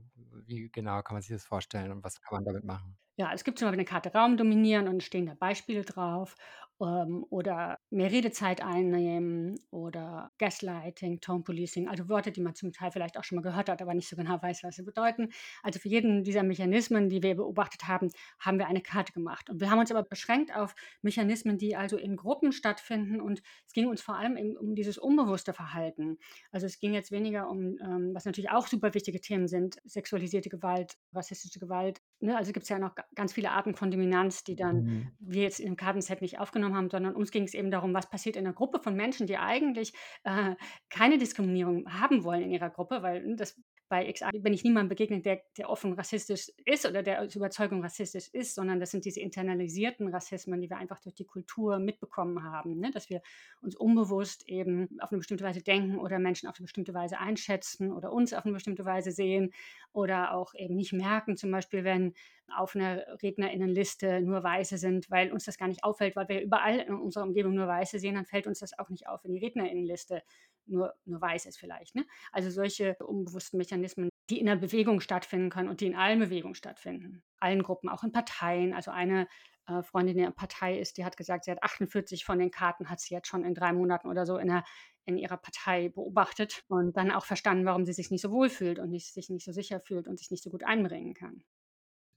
wie 0.46 0.70
genau 0.70 1.02
kann 1.02 1.14
man 1.14 1.22
sich 1.22 1.32
das 1.32 1.44
vorstellen 1.44 1.92
und 1.92 2.02
was 2.04 2.20
kann 2.22 2.36
man 2.36 2.44
damit 2.44 2.64
machen? 2.64 2.96
Ja, 3.18 3.32
es 3.32 3.44
gibt 3.44 3.58
zum 3.58 3.66
Beispiel 3.66 3.78
eine 3.80 3.84
Karte 3.86 4.12
Raum 4.12 4.36
dominieren 4.36 4.88
und 4.88 5.02
stehen 5.02 5.24
da 5.24 5.32
Beispiele 5.34 5.84
drauf 5.84 6.34
ähm, 6.82 7.24
oder 7.30 7.78
mehr 7.88 8.10
Redezeit 8.12 8.62
einnehmen 8.62 9.58
oder 9.70 10.32
Gaslighting, 10.38 11.20
Tone 11.22 11.42
Policing, 11.42 11.88
also 11.88 12.10
Worte, 12.10 12.30
die 12.30 12.42
man 12.42 12.54
zum 12.54 12.72
Teil 12.72 12.90
vielleicht 12.90 13.16
auch 13.16 13.24
schon 13.24 13.36
mal 13.36 13.42
gehört 13.42 13.70
hat, 13.70 13.80
aber 13.80 13.94
nicht 13.94 14.08
so 14.10 14.16
genau 14.16 14.42
weiß, 14.42 14.62
was 14.64 14.76
sie 14.76 14.82
bedeuten. 14.82 15.30
Also 15.62 15.78
für 15.78 15.88
jeden 15.88 16.24
dieser 16.24 16.42
Mechanismen, 16.42 17.08
die 17.08 17.22
wir 17.22 17.34
beobachtet 17.36 17.88
haben, 17.88 18.10
haben 18.38 18.58
wir 18.58 18.66
eine 18.66 18.82
Karte 18.82 19.14
gemacht. 19.14 19.48
Und 19.48 19.60
wir 19.62 19.70
haben 19.70 19.78
uns 19.78 19.90
aber 19.90 20.02
beschränkt 20.02 20.54
auf 20.54 20.74
Mechanismen, 21.00 21.56
die 21.56 21.74
also 21.74 21.96
in 21.96 22.16
Gruppen 22.16 22.52
stattfinden 22.52 23.22
und 23.22 23.40
es 23.66 23.72
ging 23.72 23.86
uns 23.88 24.02
vor 24.02 24.16
allem 24.18 24.36
um 24.60 24.74
dieses 24.74 24.98
unbewusste 24.98 25.54
Verhalten. 25.54 26.18
Also 26.52 26.66
es 26.66 26.78
ging 26.80 26.92
jetzt 26.92 27.10
weniger 27.12 27.48
um, 27.48 27.78
ähm, 27.82 28.10
was 28.14 28.26
natürlich 28.26 28.50
auch 28.50 28.66
super 28.66 28.92
wichtige 28.92 29.22
Themen 29.22 29.48
sind, 29.48 29.76
sexualisierte 29.84 30.50
Gewalt, 30.50 30.98
rassistische 31.14 31.60
Gewalt. 31.60 32.02
Ne? 32.20 32.36
Also 32.36 32.52
gibt 32.52 32.64
es 32.64 32.68
ja 32.70 32.78
noch 32.78 32.94
ganz 33.14 33.32
viele 33.32 33.50
Arten 33.50 33.74
von 33.74 33.90
Dominanz, 33.90 34.42
die 34.42 34.56
dann 34.56 34.84
mhm. 34.84 35.12
wir 35.20 35.42
jetzt 35.42 35.60
im 35.60 35.76
Kartenset 35.76 36.22
nicht 36.22 36.38
aufgenommen 36.38 36.74
haben, 36.74 36.90
sondern 36.90 37.14
uns 37.14 37.30
ging 37.30 37.44
es 37.44 37.54
eben 37.54 37.70
darum, 37.70 37.92
was 37.92 38.08
passiert 38.08 38.36
in 38.36 38.46
einer 38.46 38.54
Gruppe 38.54 38.80
von 38.80 38.94
Menschen, 38.94 39.26
die 39.26 39.36
eigentlich 39.36 39.92
äh, 40.24 40.54
keine 40.88 41.18
Diskriminierung 41.18 41.86
haben 41.92 42.24
wollen 42.24 42.42
in 42.42 42.50
ihrer 42.50 42.70
Gruppe, 42.70 43.02
weil 43.02 43.22
hm, 43.22 43.36
das 43.36 43.60
bei 43.88 44.10
XA 44.10 44.30
bin 44.32 44.52
ich 44.52 44.64
niemandem 44.64 44.88
begegnet, 44.88 45.24
der, 45.24 45.42
der 45.56 45.70
offen 45.70 45.92
rassistisch 45.92 46.50
ist 46.64 46.86
oder 46.86 47.02
der 47.02 47.22
aus 47.22 47.36
Überzeugung 47.36 47.82
rassistisch 47.82 48.28
ist, 48.32 48.54
sondern 48.54 48.80
das 48.80 48.90
sind 48.90 49.04
diese 49.04 49.20
internalisierten 49.20 50.08
Rassismen, 50.08 50.60
die 50.60 50.68
wir 50.68 50.78
einfach 50.78 51.00
durch 51.00 51.14
die 51.14 51.24
Kultur 51.24 51.78
mitbekommen 51.78 52.42
haben, 52.42 52.80
ne? 52.80 52.90
dass 52.90 53.10
wir 53.10 53.22
uns 53.62 53.76
unbewusst 53.76 54.48
eben 54.48 54.88
auf 55.00 55.12
eine 55.12 55.18
bestimmte 55.18 55.44
Weise 55.44 55.62
denken 55.62 55.98
oder 55.98 56.18
Menschen 56.18 56.48
auf 56.48 56.56
eine 56.58 56.64
bestimmte 56.64 56.94
Weise 56.94 57.18
einschätzen 57.18 57.92
oder 57.92 58.12
uns 58.12 58.32
auf 58.32 58.44
eine 58.44 58.54
bestimmte 58.54 58.84
Weise 58.84 59.12
sehen 59.12 59.52
oder 59.92 60.34
auch 60.34 60.54
eben 60.54 60.74
nicht 60.74 60.92
merken, 60.92 61.36
zum 61.36 61.50
Beispiel, 61.50 61.84
wenn 61.84 62.14
auf 62.54 62.74
einer 62.74 63.04
Rednerinnenliste 63.22 64.20
nur 64.20 64.42
Weiße 64.42 64.78
sind, 64.78 65.10
weil 65.10 65.32
uns 65.32 65.44
das 65.44 65.58
gar 65.58 65.68
nicht 65.68 65.84
auffällt, 65.84 66.16
weil 66.16 66.28
wir 66.28 66.42
überall 66.42 66.78
in 66.78 66.94
unserer 66.94 67.24
Umgebung 67.24 67.54
nur 67.54 67.66
Weiße 67.66 67.98
sehen, 67.98 68.14
dann 68.14 68.26
fällt 68.26 68.46
uns 68.46 68.60
das 68.60 68.78
auch 68.78 68.88
nicht 68.88 69.08
auf, 69.08 69.24
wenn 69.24 69.32
die 69.32 69.44
Rednerinnenliste 69.44 70.22
nur, 70.66 70.94
nur 71.04 71.20
weiß 71.20 71.46
ist 71.46 71.58
vielleicht. 71.58 71.94
Ne? 71.94 72.04
Also 72.32 72.50
solche 72.50 72.96
unbewussten 72.96 73.58
Mechanismen, 73.58 74.08
die 74.30 74.40
in 74.40 74.46
der 74.46 74.56
Bewegung 74.56 75.00
stattfinden 75.00 75.50
können 75.50 75.68
und 75.68 75.80
die 75.80 75.86
in 75.86 75.96
allen 75.96 76.18
Bewegungen 76.18 76.54
stattfinden. 76.54 77.22
Allen 77.38 77.62
Gruppen, 77.62 77.88
auch 77.88 78.02
in 78.02 78.12
Parteien. 78.12 78.74
Also 78.74 78.90
eine 78.90 79.28
äh, 79.68 79.82
Freundin, 79.82 80.16
die 80.16 80.22
in 80.22 80.26
der 80.26 80.34
Partei 80.34 80.78
ist, 80.78 80.96
die 80.96 81.04
hat 81.04 81.16
gesagt, 81.16 81.44
sie 81.44 81.50
hat 81.50 81.62
48 81.62 82.24
von 82.24 82.38
den 82.38 82.50
Karten, 82.50 82.88
hat 82.88 83.00
sie 83.00 83.14
jetzt 83.14 83.28
schon 83.28 83.44
in 83.44 83.54
drei 83.54 83.72
Monaten 83.72 84.08
oder 84.08 84.26
so 84.26 84.38
in, 84.38 84.48
der, 84.48 84.64
in 85.04 85.18
ihrer 85.18 85.36
Partei 85.36 85.88
beobachtet 85.88 86.64
und 86.68 86.96
dann 86.96 87.10
auch 87.10 87.24
verstanden, 87.24 87.64
warum 87.64 87.84
sie 87.84 87.92
sich 87.92 88.10
nicht 88.10 88.22
so 88.22 88.30
wohl 88.30 88.48
fühlt 88.48 88.78
und 88.78 88.90
nicht, 88.90 89.12
sich 89.12 89.28
nicht 89.28 89.44
so 89.44 89.52
sicher 89.52 89.80
fühlt 89.80 90.08
und 90.08 90.18
sich 90.18 90.30
nicht 90.30 90.42
so 90.42 90.50
gut 90.50 90.64
einbringen 90.64 91.14
kann. 91.14 91.44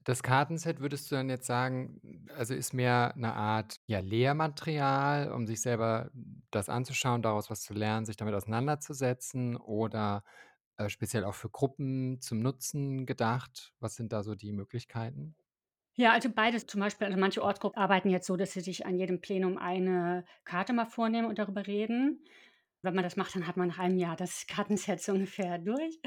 Das 0.04 0.22
Kartenset 0.22 0.80
würdest 0.80 1.10
du 1.10 1.14
dann 1.16 1.28
jetzt 1.28 1.46
sagen, 1.46 2.26
also 2.36 2.54
ist 2.54 2.72
mehr 2.72 3.12
eine 3.14 3.34
Art 3.34 3.76
ja, 3.86 4.00
Lehrmaterial, 4.00 5.30
um 5.32 5.46
sich 5.46 5.60
selber 5.60 6.10
das 6.50 6.68
anzuschauen, 6.70 7.22
daraus 7.22 7.50
was 7.50 7.60
zu 7.62 7.74
lernen, 7.74 8.06
sich 8.06 8.16
damit 8.16 8.34
auseinanderzusetzen 8.34 9.56
oder 9.56 10.24
äh, 10.78 10.88
speziell 10.88 11.24
auch 11.24 11.34
für 11.34 11.50
Gruppen 11.50 12.20
zum 12.20 12.40
Nutzen 12.40 13.04
gedacht? 13.06 13.74
Was 13.80 13.96
sind 13.96 14.12
da 14.12 14.22
so 14.22 14.34
die 14.34 14.52
Möglichkeiten? 14.52 15.36
Ja, 15.96 16.12
also 16.12 16.30
beides. 16.30 16.66
Zum 16.66 16.80
Beispiel, 16.80 17.06
also 17.06 17.18
manche 17.18 17.42
Ortsgruppen 17.42 17.80
arbeiten 17.82 18.10
jetzt 18.10 18.26
so, 18.26 18.36
dass 18.36 18.52
sie 18.52 18.60
sich 18.60 18.86
an 18.86 18.96
jedem 18.96 19.20
Plenum 19.20 19.58
eine 19.58 20.24
Karte 20.44 20.72
mal 20.72 20.86
vornehmen 20.86 21.28
und 21.28 21.38
darüber 21.38 21.66
reden. 21.66 22.24
Wenn 22.82 22.94
man 22.94 23.04
das 23.04 23.16
macht, 23.16 23.34
dann 23.34 23.46
hat 23.46 23.56
man 23.56 23.68
nach 23.68 23.78
einem 23.78 23.98
Jahr 23.98 24.16
das 24.16 24.46
Kartenset 24.46 25.00
so 25.02 25.12
ungefähr 25.12 25.58
durch. 25.58 26.00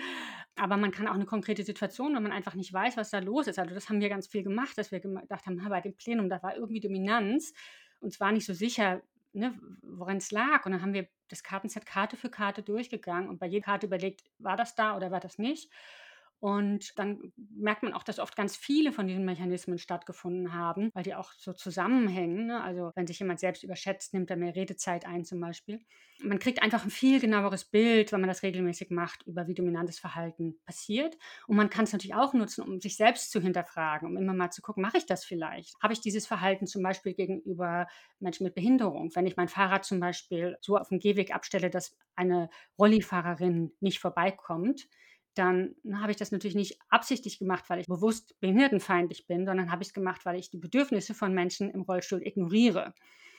Aber 0.55 0.77
man 0.77 0.91
kann 0.91 1.07
auch 1.07 1.15
eine 1.15 1.25
konkrete 1.25 1.63
Situation, 1.63 2.15
wenn 2.15 2.23
man 2.23 2.31
einfach 2.31 2.53
nicht 2.53 2.71
weiß, 2.71 2.95
was 2.95 3.09
da 3.09 3.19
los 3.19 3.47
ist. 3.47 3.57
Also 3.57 3.73
das 3.73 3.89
haben 3.89 4.01
wir 4.01 4.09
ganz 4.09 4.27
viel 4.27 4.43
gemacht, 4.43 4.77
dass 4.77 4.91
wir 4.91 4.99
gedacht 4.99 5.45
haben, 5.45 5.57
bei 5.67 5.81
dem 5.81 5.95
Plenum, 5.95 6.29
da 6.29 6.43
war 6.43 6.55
irgendwie 6.55 6.79
Dominanz 6.79 7.53
und 7.99 8.13
zwar 8.13 8.31
nicht 8.31 8.45
so 8.45 8.53
sicher, 8.53 9.01
ne, 9.33 9.57
woran 9.81 10.17
es 10.17 10.31
lag. 10.31 10.65
Und 10.65 10.73
dann 10.73 10.81
haben 10.81 10.93
wir 10.93 11.07
das 11.27 11.43
Kartenset 11.43 11.85
Karte 11.85 12.17
für 12.17 12.29
Karte 12.29 12.61
durchgegangen 12.61 13.29
und 13.29 13.39
bei 13.39 13.47
jeder 13.47 13.65
Karte 13.65 13.87
überlegt, 13.87 14.23
war 14.37 14.55
das 14.55 14.75
da 14.75 14.95
oder 14.95 15.09
war 15.09 15.19
das 15.19 15.39
nicht. 15.39 15.71
Und 16.43 16.99
dann 16.99 17.31
merkt 17.55 17.83
man 17.83 17.93
auch, 17.93 18.03
dass 18.03 18.19
oft 18.19 18.35
ganz 18.35 18.57
viele 18.57 18.91
von 18.91 19.07
diesen 19.07 19.23
Mechanismen 19.23 19.77
stattgefunden 19.77 20.53
haben, 20.53 20.89
weil 20.93 21.03
die 21.03 21.15
auch 21.15 21.31
so 21.37 21.53
zusammenhängen. 21.53 22.47
Ne? 22.47 22.61
Also 22.61 22.91
wenn 22.95 23.07
sich 23.07 23.19
jemand 23.19 23.39
selbst 23.39 23.63
überschätzt, 23.63 24.13
nimmt 24.13 24.29
er 24.29 24.35
mehr 24.35 24.53
Redezeit 24.53 25.05
ein 25.05 25.23
zum 25.23 25.39
Beispiel. 25.39 25.79
Man 26.21 26.39
kriegt 26.39 26.61
einfach 26.61 26.83
ein 26.83 26.89
viel 26.89 27.21
genaueres 27.21 27.63
Bild, 27.63 28.11
wenn 28.11 28.19
man 28.19 28.27
das 28.27 28.43
regelmäßig 28.43 28.89
macht, 28.89 29.23
über 29.25 29.47
wie 29.47 29.53
dominantes 29.53 29.99
Verhalten 29.99 30.59
passiert. 30.65 31.17
Und 31.47 31.55
man 31.55 31.69
kann 31.69 31.85
es 31.85 31.93
natürlich 31.93 32.13
auch 32.13 32.33
nutzen, 32.33 32.61
um 32.61 32.81
sich 32.81 32.97
selbst 32.97 33.31
zu 33.31 33.39
hinterfragen, 33.39 34.09
um 34.09 34.17
immer 34.17 34.33
mal 34.33 34.51
zu 34.51 34.61
gucken, 34.61 34.83
mache 34.83 34.97
ich 34.97 35.05
das 35.05 35.23
vielleicht? 35.23 35.73
Habe 35.81 35.93
ich 35.93 36.01
dieses 36.01 36.27
Verhalten 36.27 36.67
zum 36.67 36.83
Beispiel 36.83 37.13
gegenüber 37.13 37.87
Menschen 38.19 38.43
mit 38.43 38.53
Behinderung? 38.53 39.15
Wenn 39.15 39.27
ich 39.27 39.37
mein 39.37 39.47
Fahrrad 39.47 39.85
zum 39.85 40.01
Beispiel 40.01 40.57
so 40.59 40.75
auf 40.75 40.89
dem 40.89 40.99
Gehweg 40.99 41.33
abstelle, 41.33 41.69
dass 41.69 41.95
eine 42.17 42.49
Rollifahrerin 42.77 43.71
nicht 43.79 43.99
vorbeikommt, 43.99 44.89
dann 45.35 45.75
habe 45.93 46.11
ich 46.11 46.17
das 46.17 46.31
natürlich 46.31 46.55
nicht 46.55 46.79
absichtlich 46.89 47.39
gemacht, 47.39 47.65
weil 47.67 47.79
ich 47.79 47.87
bewusst 47.87 48.39
behindertenfeindlich 48.39 49.27
bin, 49.27 49.45
sondern 49.45 49.71
habe 49.71 49.81
ich 49.81 49.89
es 49.89 49.93
gemacht, 49.93 50.25
weil 50.25 50.37
ich 50.37 50.49
die 50.49 50.57
Bedürfnisse 50.57 51.13
von 51.13 51.33
Menschen 51.33 51.69
im 51.71 51.81
Rollstuhl 51.81 52.25
ignoriere. 52.25 52.93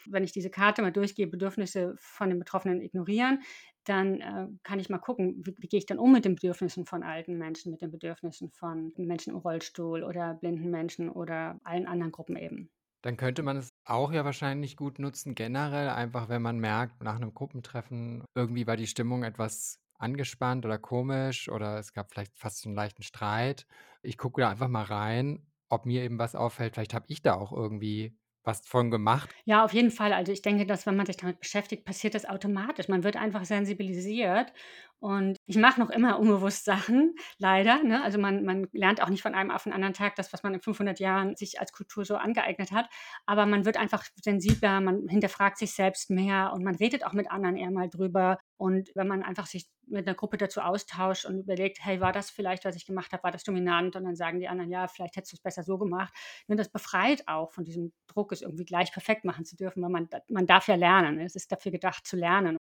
Wenn 0.07 0.25
ich 0.25 0.33
diese 0.33 0.51
Karte 0.51 0.83
mal 0.83 0.93
durchgehe, 0.93 1.27
Bedürfnisse 1.27 1.95
von 1.99 2.29
den 2.29 2.39
Betroffenen 2.39 2.83
ignorieren, 2.83 3.43
dann 3.85 4.21
äh, 4.21 4.49
kann 4.63 4.81
ich 4.81 4.91
mal 4.91 4.99
gucken, 4.99 5.43
wie, 5.45 5.55
wie 5.59 5.69
gehe 5.69 5.79
ich 5.79 5.87
dann 5.87 5.99
um 5.99 6.13
mit 6.13 6.25
den 6.25 6.35
Bedürfnissen 6.35 6.85
von 6.85 7.03
alten 7.03 7.39
Menschen, 7.39 7.71
mit 7.71 7.81
den 7.81 7.91
Bedürfnissen 7.91 8.51
von 8.51 8.93
Menschen 8.97 9.33
im 9.33 9.39
Rollstuhl 9.39 10.03
oder 10.03 10.35
blinden 10.35 10.71
Menschen 10.71 11.09
oder 11.09 11.59
allen 11.65 11.87
anderen 11.87 12.13
Gruppen 12.13 12.37
eben. 12.37 12.71
Dann 13.03 13.19
könnte 13.19 13.43
man 13.43 13.59
es 13.59 13.69
auch 13.85 14.13
ja 14.13 14.25
wahrscheinlich 14.25 14.77
gut 14.77 14.99
nutzen, 14.99 15.35
generell 15.35 15.91
einfach, 15.91 16.31
wenn 16.31 16.41
man 16.41 16.59
merkt, 16.59 17.03
nach 17.03 17.17
einem 17.17 17.35
Gruppentreffen, 17.35 18.25
irgendwie 18.35 18.67
war 18.67 18.77
die 18.77 18.87
Stimmung 18.87 19.25
etwas 19.25 19.84
angespannt 19.99 20.65
oder 20.67 20.79
komisch 20.79 21.49
oder 21.49 21.79
es 21.79 21.93
gab 21.93 22.11
vielleicht 22.13 22.37
fast 22.39 22.67
einen 22.67 22.75
leichten 22.75 23.03
Streit. 23.03 23.67
Ich 24.03 24.19
gucke 24.19 24.41
da 24.43 24.51
einfach 24.51 24.69
mal 24.69 24.85
rein, 24.85 25.47
ob 25.69 25.87
mir 25.87 26.03
eben 26.03 26.19
was 26.19 26.35
auffällt. 26.35 26.75
Vielleicht 26.75 26.95
habe 26.95 27.07
ich 27.09 27.23
da 27.23 27.35
auch 27.35 27.53
irgendwie 27.53 28.19
was 28.45 28.67
von 28.67 28.91
gemacht. 28.91 29.35
Ja, 29.45 29.65
auf 29.65 29.73
jeden 29.73 29.91
Fall. 29.91 30.13
Also 30.13 30.33
ich 30.33 30.43
denke, 30.43 30.67
dass 30.67 30.87
wenn 30.87 30.97
man 30.97 31.07
sich 31.07 31.17
damit 31.17 31.41
beschäftigt, 31.41 31.85
passiert 31.85 32.15
das 32.15 32.25
automatisch. 32.27 32.89
Man 32.89 33.05
wird 33.05 33.17
einfach 33.17 33.45
sensibilisiert 33.45 34.53
Und 35.01 35.37
ich 35.47 35.57
mache 35.57 35.81
noch 35.81 35.91
immer 35.91 36.19
unbewusst 36.19 36.65
Sachen, 36.65 37.15
leider. 37.39 37.83
Ne? 37.83 38.03
Also 38.03 38.19
man, 38.19 38.45
man 38.45 38.67
lernt 38.73 39.03
auch 39.03 39.11
nicht 39.11 39.23
von 39.23 39.35
einem 39.35 39.51
auf 39.51 39.65
den 39.65 39.75
anderen 39.75 39.93
Tag 39.93 40.15
das, 40.17 40.33
was 40.33 40.43
man 40.43 40.55
in 40.55 40.61
500 40.61 40.99
Jahren 40.99 41.37
sich 41.37 41.61
als 41.61 41.73
Kultur 41.73 42.05
so 42.07 42.17
angeeignet 42.17 42.73
hat. 42.73 42.89
Aber 43.27 43.45
man 43.45 43.67
wird 43.67 43.77
einfach 43.77 44.05
sensibler, 44.23 44.81
man 44.81 45.07
hinterfragt 45.09 45.59
sich 45.59 45.75
selbst 45.75 46.09
mehr 46.11 46.53
und 46.55 46.65
man 46.65 46.75
redet 46.77 47.05
auch 47.05 47.13
mit 47.13 47.31
anderen 47.31 47.57
eher 47.57 47.71
mal 47.71 47.91
drüber. 47.91 48.39
Und 48.57 48.91
wenn 48.95 49.07
man 49.07 49.23
einfach 49.23 49.47
sich 49.47 49.69
mit 49.87 50.07
einer 50.07 50.15
Gruppe 50.15 50.39
dazu 50.39 50.61
austauscht 50.61 51.27
und 51.27 51.41
überlegt, 51.41 51.79
hey, 51.85 52.01
war 52.01 52.13
das 52.13 52.31
vielleicht, 52.31 52.65
was 52.65 52.77
ich 52.77 52.87
gemacht 52.87 53.13
habe, 53.13 53.25
war 53.25 53.31
das 53.31 53.45
dominant? 53.45 53.97
Und 53.97 54.05
dann 54.05 54.17
sagen 54.17 54.41
die 54.41 54.49
anderen, 54.49 54.71
ja, 54.71 54.89
vielleicht 54.89 55.17
hättest 55.17 55.33
du 55.33 55.37
es 55.37 55.43
besser 55.43 55.63
so 55.63 55.77
gemacht. 55.77 56.15
Und 56.47 56.57
das 56.59 56.71
befreit 56.71 57.29
auch 57.29 57.53
von 57.53 57.65
diesem 57.65 57.93
Druck, 58.07 58.33
es 58.33 58.43
irgendwie 58.43 58.65
gleich 58.65 58.93
perfekt 58.93 59.25
machen 59.25 59.45
zu 59.45 59.57
dürfen, 59.57 59.83
weil 59.83 59.91
man, 59.91 60.09
man 60.29 60.47
darf 60.47 60.69
ja 60.69 60.77
lernen. 60.77 61.21
Es 61.21 61.37
ist 61.37 61.53
dafür 61.53 61.73
gedacht 61.73 62.07
zu 62.07 62.17
lernen. 62.17 62.57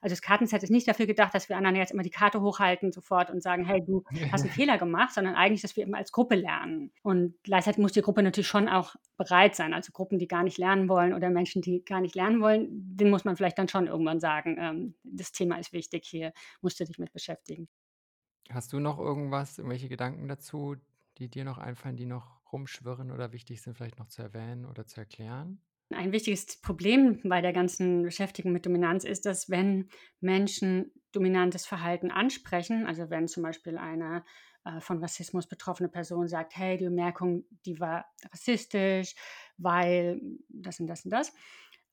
Also 0.00 0.12
das 0.12 0.22
Kartenset 0.22 0.62
ist 0.62 0.70
nicht 0.70 0.86
dafür 0.86 1.06
gedacht, 1.06 1.34
dass 1.34 1.48
wir 1.48 1.56
anderen 1.56 1.76
jetzt 1.76 1.92
immer 1.92 2.02
die 2.02 2.10
Karte 2.10 2.40
hochhalten 2.40 2.92
sofort 2.92 3.30
und 3.30 3.42
sagen, 3.42 3.64
hey, 3.64 3.82
du 3.84 4.04
hast 4.32 4.42
einen 4.42 4.50
Fehler 4.50 4.78
gemacht, 4.78 5.14
sondern 5.14 5.34
eigentlich, 5.34 5.62
dass 5.62 5.76
wir 5.76 5.84
immer 5.84 5.98
als 5.98 6.12
Gruppe 6.12 6.34
lernen. 6.34 6.92
Und 7.02 7.34
gleichzeitig 7.42 7.80
muss 7.80 7.92
die 7.92 8.02
Gruppe 8.02 8.22
natürlich 8.22 8.46
schon 8.46 8.68
auch 8.68 8.94
bereit 9.16 9.56
sein. 9.56 9.72
Also 9.72 9.92
Gruppen, 9.92 10.18
die 10.18 10.28
gar 10.28 10.42
nicht 10.42 10.58
lernen 10.58 10.88
wollen 10.88 11.14
oder 11.14 11.30
Menschen, 11.30 11.62
die 11.62 11.84
gar 11.84 12.00
nicht 12.00 12.14
lernen 12.14 12.40
wollen, 12.40 12.68
denen 12.70 13.10
muss 13.10 13.24
man 13.24 13.36
vielleicht 13.36 13.58
dann 13.58 13.68
schon 13.68 13.86
irgendwann 13.86 14.20
sagen, 14.20 14.56
ähm, 14.58 14.94
das 15.02 15.32
Thema 15.32 15.58
ist 15.58 15.72
wichtig, 15.72 16.06
hier 16.06 16.32
musst 16.60 16.78
du 16.78 16.84
dich 16.84 16.98
mit 16.98 17.12
beschäftigen. 17.12 17.68
Hast 18.50 18.72
du 18.72 18.80
noch 18.80 18.98
irgendwas, 18.98 19.58
irgendwelche 19.58 19.88
Gedanken 19.88 20.28
dazu, 20.28 20.76
die 21.18 21.28
dir 21.28 21.44
noch 21.44 21.58
einfallen, 21.58 21.96
die 21.96 22.06
noch 22.06 22.40
rumschwirren 22.52 23.10
oder 23.10 23.32
wichtig 23.32 23.62
sind, 23.62 23.74
vielleicht 23.74 23.98
noch 23.98 24.08
zu 24.08 24.22
erwähnen 24.22 24.66
oder 24.66 24.86
zu 24.86 25.00
erklären? 25.00 25.60
Ein 25.90 26.12
wichtiges 26.12 26.60
Problem 26.60 27.20
bei 27.24 27.40
der 27.40 27.52
ganzen 27.52 28.02
Beschäftigung 28.02 28.52
mit 28.52 28.66
Dominanz 28.66 29.04
ist, 29.04 29.24
dass 29.24 29.48
wenn 29.48 29.88
Menschen 30.20 30.92
dominantes 31.12 31.64
Verhalten 31.64 32.10
ansprechen, 32.10 32.86
also 32.86 33.08
wenn 33.08 33.28
zum 33.28 33.42
Beispiel 33.42 33.78
eine 33.78 34.24
äh, 34.64 34.80
von 34.80 34.98
Rassismus 34.98 35.46
betroffene 35.46 35.88
Person 35.88 36.28
sagt, 36.28 36.56
hey, 36.56 36.76
die 36.76 36.84
Bemerkung, 36.84 37.44
die 37.64 37.78
war 37.78 38.06
rassistisch, 38.32 39.14
weil 39.56 40.20
das 40.48 40.80
und 40.80 40.88
das 40.88 41.04
und 41.04 41.12
das, 41.12 41.32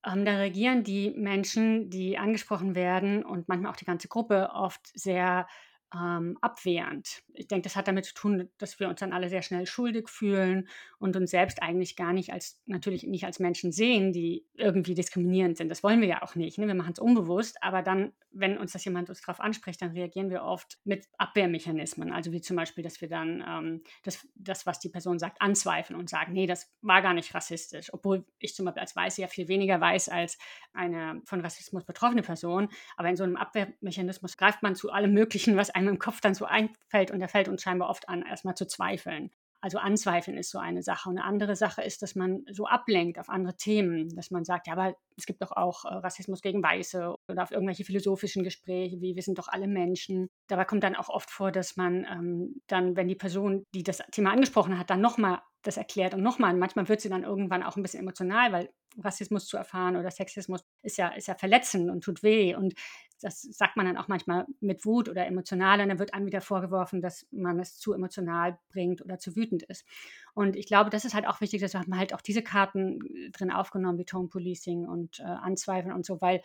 ähm, 0.06 0.26
da 0.26 0.38
reagieren 0.38 0.84
die 0.84 1.12
Menschen, 1.12 1.90
die 1.90 2.18
angesprochen 2.18 2.76
werden 2.76 3.24
und 3.24 3.48
manchmal 3.48 3.72
auch 3.72 3.78
die 3.78 3.86
ganze 3.86 4.08
Gruppe 4.08 4.50
oft 4.54 4.82
sehr 4.98 5.48
ähm, 5.96 6.38
abwehrend. 6.42 7.24
Ich 7.34 7.48
denke, 7.48 7.64
das 7.64 7.76
hat 7.76 7.88
damit 7.88 8.06
zu 8.06 8.14
tun, 8.14 8.50
dass 8.58 8.80
wir 8.80 8.90
uns 8.90 9.00
dann 9.00 9.14
alle 9.14 9.30
sehr 9.30 9.42
schnell 9.42 9.66
schuldig 9.66 10.10
fühlen 10.10 10.68
und 11.00 11.16
uns 11.16 11.32
selbst 11.32 11.62
eigentlich 11.62 11.96
gar 11.96 12.14
nicht 12.14 12.32
als, 12.34 12.62
natürlich 12.66 13.04
nicht 13.04 13.26
als 13.26 13.40
Menschen 13.40 13.72
sehen, 13.72 14.12
die 14.12 14.46
irgendwie 14.56 14.96
diskriminierend 14.96 15.58
sind. 15.58 15.70
Das 15.70 15.84
wollen 15.84 16.02
wir 16.02 16.08
ja 16.08 16.22
auch 16.24 16.36
nicht. 16.36 16.58
Ne? 16.58 16.68
Wir 16.68 16.76
machen 16.76 16.94
es 16.94 17.00
unbewusst, 17.00 17.58
aber 17.62 17.82
dann, 17.82 18.14
wenn 18.34 18.58
uns 18.58 18.74
das 18.74 18.84
jemand 18.84 19.10
uns 19.10 19.22
darauf 19.22 19.40
anspricht, 19.40 19.82
dann 19.82 19.92
reagieren 19.92 20.30
wir 20.30 20.44
oft 20.44 20.80
mit 20.84 21.08
Abwehrmechanismen. 21.18 22.12
Also 22.12 22.32
wie 22.32 22.42
zum 22.42 22.56
Beispiel, 22.56 22.84
dass 22.84 23.00
wir 23.00 23.08
dann 23.08 23.44
ähm, 23.48 23.84
das, 24.04 24.28
das, 24.36 24.66
was 24.66 24.80
die 24.80 24.90
Person 24.90 25.20
sagt, 25.20 25.42
anzweifeln 25.42 25.98
und 25.98 26.10
sagen, 26.10 26.34
nee, 26.34 26.48
das 26.48 26.74
war 26.82 27.02
gar 27.02 27.14
nicht 27.14 27.34
rassistisch. 27.34 27.94
Obwohl 27.94 28.26
ich 28.40 28.56
zum 28.56 28.66
Beispiel 28.66 28.82
als 28.82 28.96
Weiße 28.96 29.22
ja 29.22 29.28
viel 29.28 29.48
weniger 29.48 29.80
weiß 29.80 30.10
als 30.10 30.38
eine 30.74 31.22
von 31.26 31.42
Rassismus 31.42 31.86
betroffene 31.86 32.24
Person. 32.24 32.70
Aber 32.98 33.10
in 33.10 33.16
so 33.16 33.24
einem 33.24 33.38
Abwehrmechanismus 33.38 34.38
greift 34.38 34.64
man 34.64 34.76
zu 34.76 34.92
allem 34.92 35.14
Möglichen, 35.14 35.56
was 35.56 35.70
einem 35.70 35.90
im 35.90 36.00
Kopf 36.00 36.20
dann 36.22 36.34
so 36.34 36.46
einfällt 36.46 37.12
und 37.12 37.20
da 37.20 37.28
fällt 37.28 37.48
uns 37.48 37.62
scheinbar 37.62 37.90
oft 37.90 38.10
an, 38.10 38.24
erstmal 38.24 38.56
zu 38.56 38.66
zweifeln. 38.66 39.32
Also 39.64 39.78
anzweifeln 39.78 40.36
ist 40.36 40.52
so 40.52 40.60
eine 40.60 40.84
Sache. 40.84 41.10
Und 41.10 41.18
eine 41.18 41.26
andere 41.26 41.56
Sache 41.56 41.84
ist, 41.84 42.02
dass 42.02 42.16
man 42.16 42.44
so 42.52 42.66
ablenkt 42.66 43.18
auf 43.18 43.30
andere 43.30 43.56
Themen, 43.56 44.14
dass 44.14 44.30
man 44.30 44.44
sagt, 44.44 44.68
ja, 44.68 44.74
aber 44.74 44.94
es 45.16 45.26
gibt 45.26 45.42
doch 45.42 45.54
auch 45.54 45.86
äh, 45.86 45.94
Rassismus 45.94 46.42
gegen 46.42 46.62
Weiße 46.62 47.16
oder 47.30 47.44
auf 47.44 47.52
irgendwelche 47.52 47.86
philosophischen 47.86 48.44
Gespräche, 48.44 49.00
wie 49.00 49.16
wir 49.16 49.22
sind 49.22 49.40
doch 49.40 49.48
alle 49.48 49.70
Menschen. 49.70 50.28
Dabei 50.50 50.66
kommt 50.66 50.84
dann 50.84 50.98
auch 50.98 51.08
oft 51.08 51.32
vor, 51.32 51.54
dass 51.54 51.78
man 51.78 52.06
ähm, 52.12 52.62
dann, 52.68 52.98
wenn 52.98 53.08
die 53.08 53.16
Person, 53.16 53.64
die 53.74 53.84
das 53.84 54.00
Thema 54.12 54.34
angesprochen 54.34 54.78
hat, 54.78 54.90
dann 54.90 55.00
nochmal 55.00 55.40
das 55.64 55.78
erklärt 55.78 56.14
und 56.14 56.22
nochmal, 56.22 56.54
manchmal 56.54 56.88
wird 56.90 57.02
sie 57.02 57.10
dann 57.10 57.24
irgendwann 57.24 57.64
auch 57.64 57.76
ein 57.76 57.82
bisschen 57.82 58.02
emotional, 58.02 58.52
weil 58.52 58.70
Rassismus 59.00 59.48
zu 59.48 59.58
erfahren 59.58 59.96
oder 59.96 60.12
Sexismus 60.12 60.64
ist 60.82 60.98
ja, 60.98 61.08
ist 61.10 61.28
ja 61.28 61.36
verletzend 61.36 61.90
und 61.90 62.04
tut 62.04 62.22
weh. 62.22 62.56
Und 62.56 62.76
das 63.22 63.42
sagt 63.42 63.78
man 63.78 63.86
dann 63.86 63.98
auch 63.98 64.08
manchmal 64.08 64.46
mit 64.60 64.86
Wut 64.86 65.10
oder 65.10 65.26
emotional 65.26 65.80
und 65.80 65.90
dann 65.90 66.00
wird 66.00 66.14
einem 66.14 66.26
wieder 66.26 66.42
vorgeworfen, 66.42 67.02
dass 67.02 67.26
man 67.32 67.60
es 67.60 67.78
zu 67.78 67.94
emotional 67.94 68.60
bringt 68.70 69.02
oder 69.02 69.18
zu 69.18 69.36
wütend 69.36 69.64
ist. 69.64 69.86
Und 70.34 70.56
ich 70.56 70.68
glaube, 70.68 70.90
das 70.90 71.06
ist 71.06 71.14
halt 71.14 71.28
auch 71.28 71.42
wichtig, 71.42 71.62
dass 71.62 71.74
wir 71.74 71.84
halt 71.96 72.14
auch 72.14 72.22
diese 72.22 72.44
Karten 72.44 73.00
äh, 73.16 73.32
drin 73.32 73.52
aufgenommen, 73.52 73.98
wie 73.98 74.06
Tone 74.06 74.28
Policing 74.28 74.86
und 74.86 75.20
äh, 75.20 75.24
Anzweifeln 75.24 75.94
und 75.94 76.06
so, 76.06 76.22
weil 76.22 76.42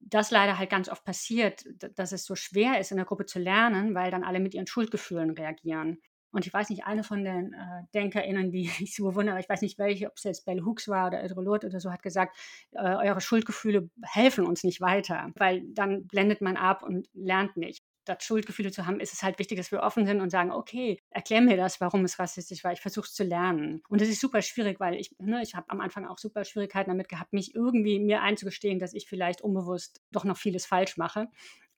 das 0.00 0.30
leider 0.30 0.58
halt 0.58 0.70
ganz 0.70 0.88
oft 0.88 1.04
passiert, 1.04 1.64
dass 1.96 2.12
es 2.12 2.24
so 2.24 2.34
schwer 2.34 2.78
ist, 2.78 2.90
in 2.90 2.98
der 2.98 3.06
Gruppe 3.06 3.24
zu 3.26 3.38
lernen, 3.38 3.94
weil 3.94 4.10
dann 4.10 4.24
alle 4.24 4.40
mit 4.40 4.54
ihren 4.54 4.66
Schuldgefühlen 4.66 5.30
reagieren. 5.30 6.02
Und 6.34 6.46
ich 6.46 6.52
weiß 6.52 6.70
nicht, 6.70 6.84
eine 6.84 7.04
von 7.04 7.24
den 7.24 7.54
äh, 7.54 7.82
DenkerInnen, 7.94 8.50
die 8.50 8.68
ich 8.80 8.94
so 8.94 9.04
bewundere, 9.04 9.40
ich 9.40 9.48
weiß 9.48 9.62
nicht 9.62 9.78
welche, 9.78 10.08
ob 10.08 10.16
es 10.16 10.24
jetzt 10.24 10.44
Bell 10.44 10.62
Hooks 10.62 10.88
war 10.88 11.06
oder 11.06 11.22
Edrolot 11.22 11.64
oder 11.64 11.80
so, 11.80 11.90
hat 11.92 12.02
gesagt, 12.02 12.36
äh, 12.72 12.82
eure 12.82 13.20
Schuldgefühle 13.20 13.88
helfen 14.02 14.46
uns 14.46 14.64
nicht 14.64 14.80
weiter, 14.80 15.30
weil 15.36 15.62
dann 15.68 16.06
blendet 16.06 16.40
man 16.40 16.56
ab 16.56 16.82
und 16.82 17.08
lernt 17.14 17.56
nicht 17.56 17.84
statt 18.04 18.22
Schuldgefühle 18.22 18.70
zu 18.70 18.86
haben, 18.86 19.00
ist 19.00 19.14
es 19.14 19.22
halt 19.22 19.38
wichtig, 19.38 19.56
dass 19.56 19.72
wir 19.72 19.80
offen 19.80 20.04
sind 20.04 20.20
und 20.20 20.28
sagen, 20.28 20.52
okay, 20.52 21.00
erklär 21.08 21.40
mir 21.40 21.56
das, 21.56 21.80
warum 21.80 22.04
es 22.04 22.18
rassistisch 22.18 22.62
war. 22.62 22.72
Ich 22.72 22.82
versuche 22.82 23.06
es 23.06 23.14
zu 23.14 23.24
lernen. 23.24 23.82
Und 23.88 24.02
das 24.02 24.08
ist 24.08 24.20
super 24.20 24.42
schwierig, 24.42 24.78
weil 24.78 24.94
ich, 24.94 25.14
ne, 25.18 25.40
ich 25.42 25.54
habe 25.54 25.70
am 25.70 25.80
Anfang 25.80 26.06
auch 26.06 26.18
super 26.18 26.44
Schwierigkeiten 26.44 26.90
damit 26.90 27.08
gehabt, 27.08 27.32
mich 27.32 27.54
irgendwie 27.54 27.98
mir 27.98 28.20
einzugestehen, 28.20 28.78
dass 28.78 28.92
ich 28.92 29.08
vielleicht 29.08 29.40
unbewusst 29.40 30.02
doch 30.12 30.24
noch 30.24 30.36
vieles 30.36 30.66
falsch 30.66 30.98
mache. 30.98 31.28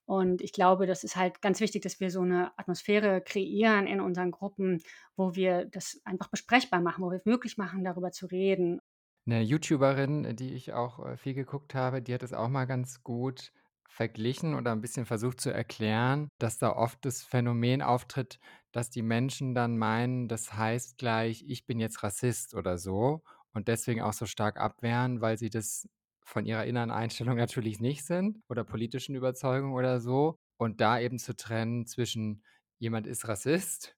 Und 0.07 0.41
ich 0.41 0.53
glaube, 0.53 0.87
das 0.87 1.03
ist 1.03 1.17
halt 1.17 1.41
ganz 1.41 1.59
wichtig, 1.59 1.81
dass 1.81 1.99
wir 1.99 2.09
so 2.09 2.21
eine 2.21 2.57
Atmosphäre 2.57 3.21
kreieren 3.21 3.87
in 3.87 3.99
unseren 3.99 4.31
Gruppen, 4.31 4.81
wo 5.17 5.35
wir 5.35 5.65
das 5.65 5.99
einfach 6.05 6.29
besprechbar 6.29 6.79
machen, 6.79 7.03
wo 7.03 7.11
wir 7.11 7.21
möglich 7.25 7.57
machen, 7.57 7.83
darüber 7.83 8.11
zu 8.11 8.25
reden. 8.27 8.79
Eine 9.25 9.41
YouTuberin, 9.41 10.37
die 10.37 10.53
ich 10.53 10.71
auch 10.71 11.05
äh, 11.05 11.17
viel 11.17 11.33
geguckt 11.33 11.75
habe, 11.75 12.01
die 12.01 12.13
hat 12.13 12.23
es 12.23 12.31
auch 12.31 12.47
mal 12.47 12.63
ganz 12.63 13.03
gut 13.03 13.51
verglichen 13.89 14.55
oder 14.55 14.71
ein 14.71 14.79
bisschen 14.79 15.05
versucht 15.05 15.41
zu 15.41 15.49
erklären, 15.49 16.29
dass 16.39 16.57
da 16.57 16.71
oft 16.71 17.03
das 17.03 17.23
Phänomen 17.23 17.81
auftritt, 17.81 18.39
dass 18.71 18.89
die 18.89 19.01
Menschen 19.01 19.55
dann 19.55 19.77
meinen, 19.77 20.29
das 20.29 20.53
heißt 20.53 20.97
gleich, 20.97 21.43
ich 21.47 21.65
bin 21.65 21.81
jetzt 21.81 22.01
Rassist 22.01 22.53
oder 22.53 22.77
so 22.77 23.23
und 23.53 23.67
deswegen 23.67 24.01
auch 24.01 24.13
so 24.13 24.25
stark 24.25 24.57
abwehren, 24.57 25.19
weil 25.19 25.37
sie 25.37 25.49
das 25.49 25.89
von 26.27 26.45
ihrer 26.45 26.65
inneren 26.65 26.91
Einstellung 26.91 27.37
natürlich 27.37 27.79
nicht 27.79 28.05
sind 28.05 28.39
oder 28.49 28.65
politischen 28.65 29.15
Überzeugungen 29.15 29.73
oder 29.73 30.01
so. 30.01 30.37
Und 30.57 30.81
da 30.81 30.99
eben 30.99 31.19
zu 31.19 31.35
trennen 31.35 31.85
zwischen 31.85 32.43
jemand 32.79 33.07
ist 33.07 33.27
Rassist 33.27 33.95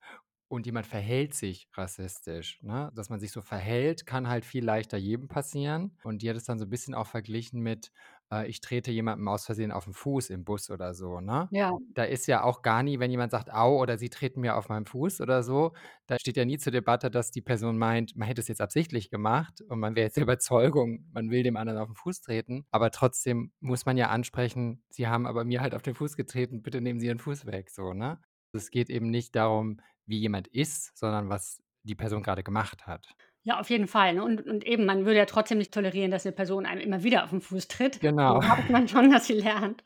und 0.48 0.66
jemand 0.66 0.86
verhält 0.86 1.34
sich 1.34 1.70
rassistisch. 1.74 2.62
Ne? 2.62 2.92
Dass 2.96 3.10
man 3.10 3.20
sich 3.20 3.32
so 3.32 3.42
verhält, 3.42 4.06
kann 4.06 4.28
halt 4.28 4.46
viel 4.46 4.64
leichter 4.64 4.98
jedem 4.98 5.28
passieren. 5.28 5.98
Und 6.04 6.22
die 6.22 6.30
hat 6.30 6.38
es 6.38 6.44
dann 6.44 6.60
so 6.60 6.66
ein 6.66 6.70
bisschen 6.70 6.94
auch 6.94 7.08
verglichen 7.08 7.62
mit, 7.62 7.92
äh, 8.32 8.48
ich 8.48 8.62
trete 8.62 8.92
jemandem 8.92 9.28
aus 9.28 9.46
Versehen 9.46 9.72
auf 9.72 9.86
den 9.86 9.94
Fuß 9.94 10.30
im 10.30 10.44
Bus 10.44 10.70
oder 10.70 10.94
so, 10.94 11.20
ne? 11.20 11.48
Ja. 11.52 11.78
Da 11.94 12.04
ist 12.04 12.28
ja 12.28 12.44
auch 12.44 12.62
gar 12.62 12.84
nie, 12.84 13.00
wenn 13.00 13.12
jemand 13.12 13.32
sagt, 13.32 13.54
au, 13.54 13.80
oder 13.80 13.98
sie 13.98 14.10
treten 14.10 14.42
mir 14.42 14.56
auf 14.56 14.70
meinen 14.70 14.86
Fuß 14.86 15.22
oder 15.22 15.44
so, 15.44 15.74
da 16.08 16.18
steht 16.20 16.38
ja 16.38 16.46
nie 16.46 16.58
zur 16.58 16.72
Debatte, 16.72 17.12
dass 17.12 17.32
die 17.32 17.42
Person 17.42 17.78
meint, 17.78 18.16
man 18.16 18.28
hätte 18.28 18.42
es 18.42 18.48
jetzt 18.48 18.62
absichtlich 18.62 19.10
gemacht 19.10 19.62
und 19.62 19.80
man 19.80 19.96
wäre 19.96 20.06
jetzt 20.06 20.18
der 20.18 20.24
Überzeugung, 20.30 21.06
man 21.12 21.30
will 21.30 21.44
dem 21.44 21.58
anderen 21.58 21.80
auf 21.80 21.88
den 21.90 21.96
Fuß 21.96 22.22
treten. 22.22 22.66
Aber 22.72 22.92
trotzdem 22.92 23.52
muss 23.60 23.86
man 23.86 23.98
ja 23.98 24.10
ansprechen, 24.10 24.84
sie 24.90 25.08
haben 25.08 25.26
aber 25.26 25.44
mir 25.44 25.62
halt 25.62 25.76
auf 25.76 25.82
den 25.82 25.96
Fuß 25.96 26.16
getreten, 26.16 26.62
bitte 26.62 26.82
nehmen 26.82 27.00
Sie 27.00 27.08
Ihren 27.08 27.20
Fuß 27.20 27.46
weg, 27.46 27.70
so, 27.70 27.94
ne? 27.94 28.20
Es 28.52 28.72
geht 28.72 28.90
eben 28.90 29.10
nicht 29.10 29.36
darum, 29.36 29.80
wie 30.06 30.18
jemand 30.18 30.48
ist, 30.48 30.98
sondern 30.98 31.30
was 31.30 31.62
die 31.84 31.96
Person 31.96 32.24
gerade 32.24 32.44
gemacht 32.44 32.88
hat. 32.88 33.16
Ja, 33.50 33.60
auf 33.60 33.72
jeden 33.72 33.88
Fall. 33.88 34.14
Ne? 34.14 34.24
Und, 34.24 34.46
und 34.46 34.64
eben, 34.64 34.86
man 34.86 35.06
würde 35.08 35.18
ja 35.18 35.26
trotzdem 35.26 35.58
nicht 35.58 35.74
tolerieren, 35.74 36.12
dass 36.12 36.24
eine 36.24 36.36
Person 36.36 36.68
einem 36.68 36.82
immer 36.82 37.02
wieder 37.02 37.24
auf 37.24 37.32
den 37.32 37.42
Fuß 37.42 37.68
tritt. 37.68 38.00
Genau. 38.00 38.40
So 38.40 38.48
hofft 38.48 38.70
man 38.70 38.88
schon, 38.88 39.10
dass 39.10 39.26
sie 39.26 39.34
lernt. 39.34 39.82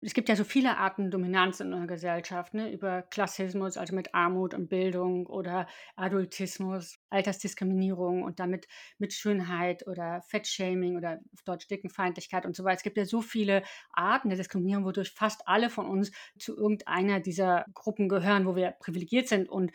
Es 0.00 0.14
gibt 0.14 0.30
ja 0.30 0.36
so 0.36 0.44
viele 0.44 0.78
Arten 0.78 1.10
Dominanz 1.10 1.60
in 1.60 1.74
unserer 1.74 1.88
Gesellschaft, 1.88 2.54
ne? 2.54 2.72
über 2.72 3.02
Klassismus, 3.02 3.76
also 3.76 3.94
mit 3.94 4.14
Armut 4.14 4.54
und 4.54 4.68
Bildung 4.68 5.26
oder 5.26 5.66
Adultismus, 5.96 6.98
Altersdiskriminierung 7.10 8.22
und 8.22 8.40
damit 8.40 8.66
mit 8.96 9.12
Schönheit 9.12 9.86
oder 9.86 10.22
Fettshaming 10.22 10.96
oder 10.96 11.18
auf 11.34 11.42
Deutsch 11.42 11.66
Dickenfeindlichkeit 11.66 12.46
und 12.46 12.56
so 12.56 12.64
weiter. 12.64 12.76
Es 12.76 12.82
gibt 12.82 12.96
ja 12.96 13.04
so 13.04 13.20
viele 13.20 13.62
Arten 13.92 14.30
der 14.30 14.38
Diskriminierung, 14.38 14.86
wodurch 14.86 15.10
fast 15.10 15.46
alle 15.46 15.68
von 15.68 15.86
uns 15.86 16.12
zu 16.38 16.56
irgendeiner 16.56 17.20
dieser 17.20 17.66
Gruppen 17.74 18.08
gehören, 18.08 18.46
wo 18.46 18.56
wir 18.56 18.70
privilegiert 18.78 19.28
sind 19.28 19.50
und 19.50 19.70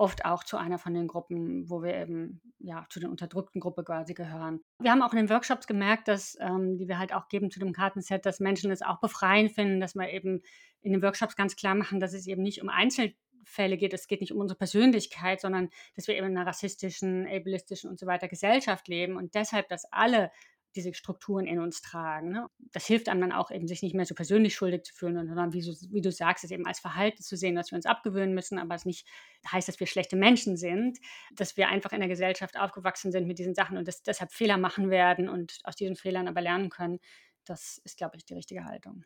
oft 0.00 0.24
auch 0.24 0.44
zu 0.44 0.56
einer 0.56 0.78
von 0.78 0.94
den 0.94 1.06
Gruppen, 1.06 1.68
wo 1.68 1.82
wir 1.82 1.94
eben 1.94 2.40
ja 2.58 2.86
zu 2.88 3.00
den 3.00 3.10
unterdrückten 3.10 3.60
Gruppe 3.60 3.84
quasi 3.84 4.14
gehören. 4.14 4.60
Wir 4.80 4.90
haben 4.92 5.02
auch 5.02 5.12
in 5.12 5.18
den 5.18 5.28
Workshops 5.28 5.66
gemerkt, 5.66 6.08
dass 6.08 6.38
ähm, 6.40 6.78
die 6.78 6.88
wir 6.88 6.98
halt 6.98 7.12
auch 7.12 7.28
geben 7.28 7.50
zu 7.50 7.60
dem 7.60 7.74
Kartenset, 7.74 8.24
dass 8.24 8.40
Menschen 8.40 8.70
es 8.70 8.80
auch 8.80 8.98
befreien 9.00 9.50
finden, 9.50 9.78
dass 9.78 9.94
wir 9.94 10.08
eben 10.08 10.40
in 10.80 10.92
den 10.92 11.02
Workshops 11.02 11.36
ganz 11.36 11.54
klar 11.54 11.74
machen, 11.74 12.00
dass 12.00 12.14
es 12.14 12.26
eben 12.26 12.40
nicht 12.42 12.62
um 12.62 12.70
Einzelfälle 12.70 13.76
geht, 13.76 13.92
es 13.92 14.06
geht 14.06 14.22
nicht 14.22 14.32
um 14.32 14.40
unsere 14.40 14.56
Persönlichkeit, 14.56 15.42
sondern 15.42 15.68
dass 15.94 16.08
wir 16.08 16.16
eben 16.16 16.28
in 16.28 16.38
einer 16.38 16.46
rassistischen, 16.46 17.26
ableistischen 17.26 17.90
und 17.90 17.98
so 17.98 18.06
weiter 18.06 18.26
Gesellschaft 18.26 18.88
leben 18.88 19.16
und 19.16 19.34
deshalb, 19.34 19.68
dass 19.68 19.84
alle 19.92 20.30
diese 20.74 20.94
Strukturen 20.94 21.46
in 21.46 21.58
uns 21.58 21.82
tragen. 21.82 22.30
Ne? 22.30 22.46
Das 22.72 22.86
hilft 22.86 23.08
einem 23.08 23.20
dann 23.20 23.32
auch 23.32 23.50
eben, 23.50 23.66
sich 23.66 23.82
nicht 23.82 23.94
mehr 23.94 24.06
so 24.06 24.14
persönlich 24.14 24.54
schuldig 24.54 24.84
zu 24.84 24.94
fühlen, 24.94 25.16
sondern 25.16 25.52
wie, 25.52 25.62
so, 25.62 25.72
wie 25.90 26.00
du 26.00 26.12
sagst, 26.12 26.44
es 26.44 26.50
eben 26.50 26.66
als 26.66 26.80
Verhalten 26.80 27.22
zu 27.22 27.36
sehen, 27.36 27.54
dass 27.54 27.70
wir 27.70 27.76
uns 27.76 27.86
abgewöhnen 27.86 28.34
müssen, 28.34 28.58
aber 28.58 28.74
es 28.74 28.84
nicht 28.84 29.06
heißt, 29.50 29.68
dass 29.68 29.80
wir 29.80 29.86
schlechte 29.86 30.16
Menschen 30.16 30.56
sind, 30.56 30.98
dass 31.34 31.56
wir 31.56 31.68
einfach 31.68 31.92
in 31.92 32.00
der 32.00 32.08
Gesellschaft 32.08 32.58
aufgewachsen 32.58 33.12
sind 33.12 33.26
mit 33.26 33.38
diesen 33.38 33.54
Sachen 33.54 33.76
und 33.76 33.88
dass 33.88 34.02
deshalb 34.02 34.32
Fehler 34.32 34.58
machen 34.58 34.90
werden 34.90 35.28
und 35.28 35.58
aus 35.64 35.76
diesen 35.76 35.96
Fehlern 35.96 36.28
aber 36.28 36.40
lernen 36.40 36.70
können. 36.70 36.98
Das 37.44 37.80
ist, 37.84 37.96
glaube 37.96 38.16
ich, 38.16 38.24
die 38.24 38.34
richtige 38.34 38.64
Haltung. 38.64 39.04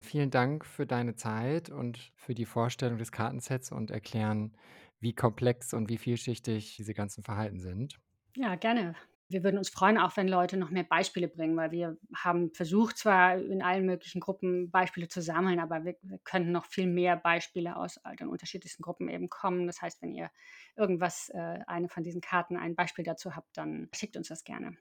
Vielen 0.00 0.30
Dank 0.30 0.66
für 0.66 0.86
deine 0.86 1.16
Zeit 1.16 1.70
und 1.70 2.12
für 2.14 2.34
die 2.34 2.44
Vorstellung 2.44 2.98
des 2.98 3.10
Kartensets 3.10 3.72
und 3.72 3.90
erklären, 3.90 4.54
wie 5.00 5.14
komplex 5.14 5.72
und 5.72 5.88
wie 5.88 5.98
vielschichtig 5.98 6.76
diese 6.76 6.94
ganzen 6.94 7.24
Verhalten 7.24 7.58
sind. 7.58 7.98
Ja, 8.36 8.54
gerne. 8.56 8.94
Wir 9.28 9.42
würden 9.42 9.56
uns 9.58 9.70
freuen, 9.70 9.98
auch 9.98 10.16
wenn 10.16 10.28
Leute 10.28 10.56
noch 10.56 10.70
mehr 10.70 10.84
Beispiele 10.84 11.28
bringen, 11.28 11.56
weil 11.56 11.70
wir 11.70 11.96
haben 12.14 12.52
versucht, 12.52 12.98
zwar 12.98 13.38
in 13.38 13.62
allen 13.62 13.86
möglichen 13.86 14.20
Gruppen 14.20 14.70
Beispiele 14.70 15.08
zu 15.08 15.22
sammeln, 15.22 15.58
aber 15.58 15.84
wir, 15.84 15.96
wir 16.02 16.18
könnten 16.24 16.52
noch 16.52 16.66
viel 16.66 16.86
mehr 16.86 17.16
Beispiele 17.16 17.76
aus 17.76 17.98
den 18.20 18.28
unterschiedlichsten 18.28 18.82
Gruppen 18.82 19.08
eben 19.08 19.30
kommen. 19.30 19.66
Das 19.66 19.80
heißt, 19.80 20.02
wenn 20.02 20.12
ihr 20.12 20.30
irgendwas, 20.76 21.30
äh, 21.30 21.58
eine 21.66 21.88
von 21.88 22.02
diesen 22.02 22.20
Karten, 22.20 22.56
ein 22.56 22.76
Beispiel 22.76 23.04
dazu 23.04 23.34
habt, 23.34 23.56
dann 23.56 23.88
schickt 23.94 24.16
uns 24.16 24.28
das 24.28 24.44
gerne. 24.44 24.76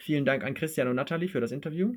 Vielen 0.00 0.24
Dank 0.24 0.42
an 0.42 0.54
Christian 0.54 0.88
und 0.88 0.96
Nathalie 0.96 1.28
für 1.28 1.40
das 1.40 1.52
Interview. 1.52 1.94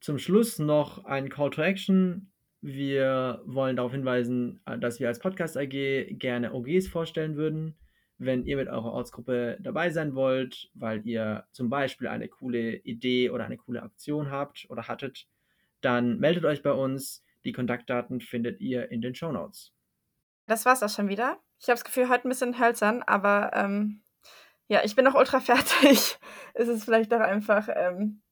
Zum 0.00 0.18
Schluss 0.18 0.58
noch 0.58 1.04
ein 1.04 1.28
Call 1.28 1.50
to 1.50 1.62
Action. 1.62 2.32
Wir 2.60 3.40
wollen 3.44 3.76
darauf 3.76 3.92
hinweisen, 3.92 4.60
dass 4.80 4.98
wir 4.98 5.08
als 5.08 5.20
Podcast 5.20 5.56
AG 5.56 5.70
gerne 6.18 6.52
OGs 6.52 6.88
vorstellen 6.88 7.36
würden. 7.36 7.76
Wenn 8.24 8.44
ihr 8.44 8.56
mit 8.56 8.68
eurer 8.68 8.92
Ortsgruppe 8.92 9.58
dabei 9.60 9.90
sein 9.90 10.14
wollt, 10.14 10.70
weil 10.74 11.06
ihr 11.06 11.44
zum 11.52 11.68
Beispiel 11.70 12.08
eine 12.08 12.28
coole 12.28 12.76
Idee 12.76 13.30
oder 13.30 13.44
eine 13.44 13.56
coole 13.56 13.82
Aktion 13.82 14.30
habt 14.30 14.66
oder 14.68 14.86
hattet, 14.88 15.26
dann 15.80 16.18
meldet 16.18 16.44
euch 16.44 16.62
bei 16.62 16.72
uns. 16.72 17.24
Die 17.44 17.52
Kontaktdaten 17.52 18.20
findet 18.20 18.60
ihr 18.60 18.90
in 18.90 19.00
den 19.00 19.14
Show 19.14 19.32
Notes. 19.32 19.72
Das 20.46 20.64
war's 20.64 20.82
auch 20.82 20.88
schon 20.88 21.08
wieder. 21.08 21.38
Ich 21.58 21.68
habe 21.68 21.74
das 21.74 21.84
Gefühl, 21.84 22.08
heute 22.08 22.28
ein 22.28 22.30
bisschen 22.30 22.60
hölzern, 22.60 23.02
aber 23.02 23.50
ähm, 23.54 24.02
ja, 24.68 24.82
ich 24.84 24.94
bin 24.94 25.04
noch 25.04 25.14
ultra 25.14 25.40
fertig. 25.40 26.18
es 26.54 26.68
ist 26.68 26.84
vielleicht 26.84 27.10
doch 27.10 27.20
einfach 27.20 27.68
ähm, 27.74 28.22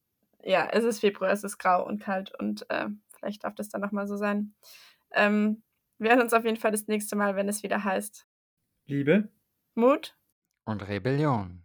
ja, 0.44 0.68
es 0.72 0.84
ist 0.84 1.00
Februar, 1.00 1.30
es 1.30 1.44
ist 1.44 1.58
grau 1.58 1.84
und 1.84 2.00
kalt 2.00 2.32
und 2.38 2.68
äh, 2.70 2.88
vielleicht 3.10 3.44
darf 3.44 3.54
das 3.54 3.68
dann 3.68 3.80
nochmal 3.80 4.06
so 4.06 4.16
sein. 4.16 4.54
Ähm, 5.12 5.62
wir 5.98 6.10
hören 6.10 6.22
uns 6.22 6.32
auf 6.32 6.44
jeden 6.44 6.56
Fall 6.56 6.70
das 6.70 6.86
nächste 6.86 7.16
Mal, 7.16 7.36
wenn 7.36 7.48
es 7.48 7.62
wieder 7.62 7.84
heißt 7.84 8.26
Liebe, 8.86 9.28
Mut 9.80 10.14
und 10.66 10.86
Rebellion. 10.86 11.64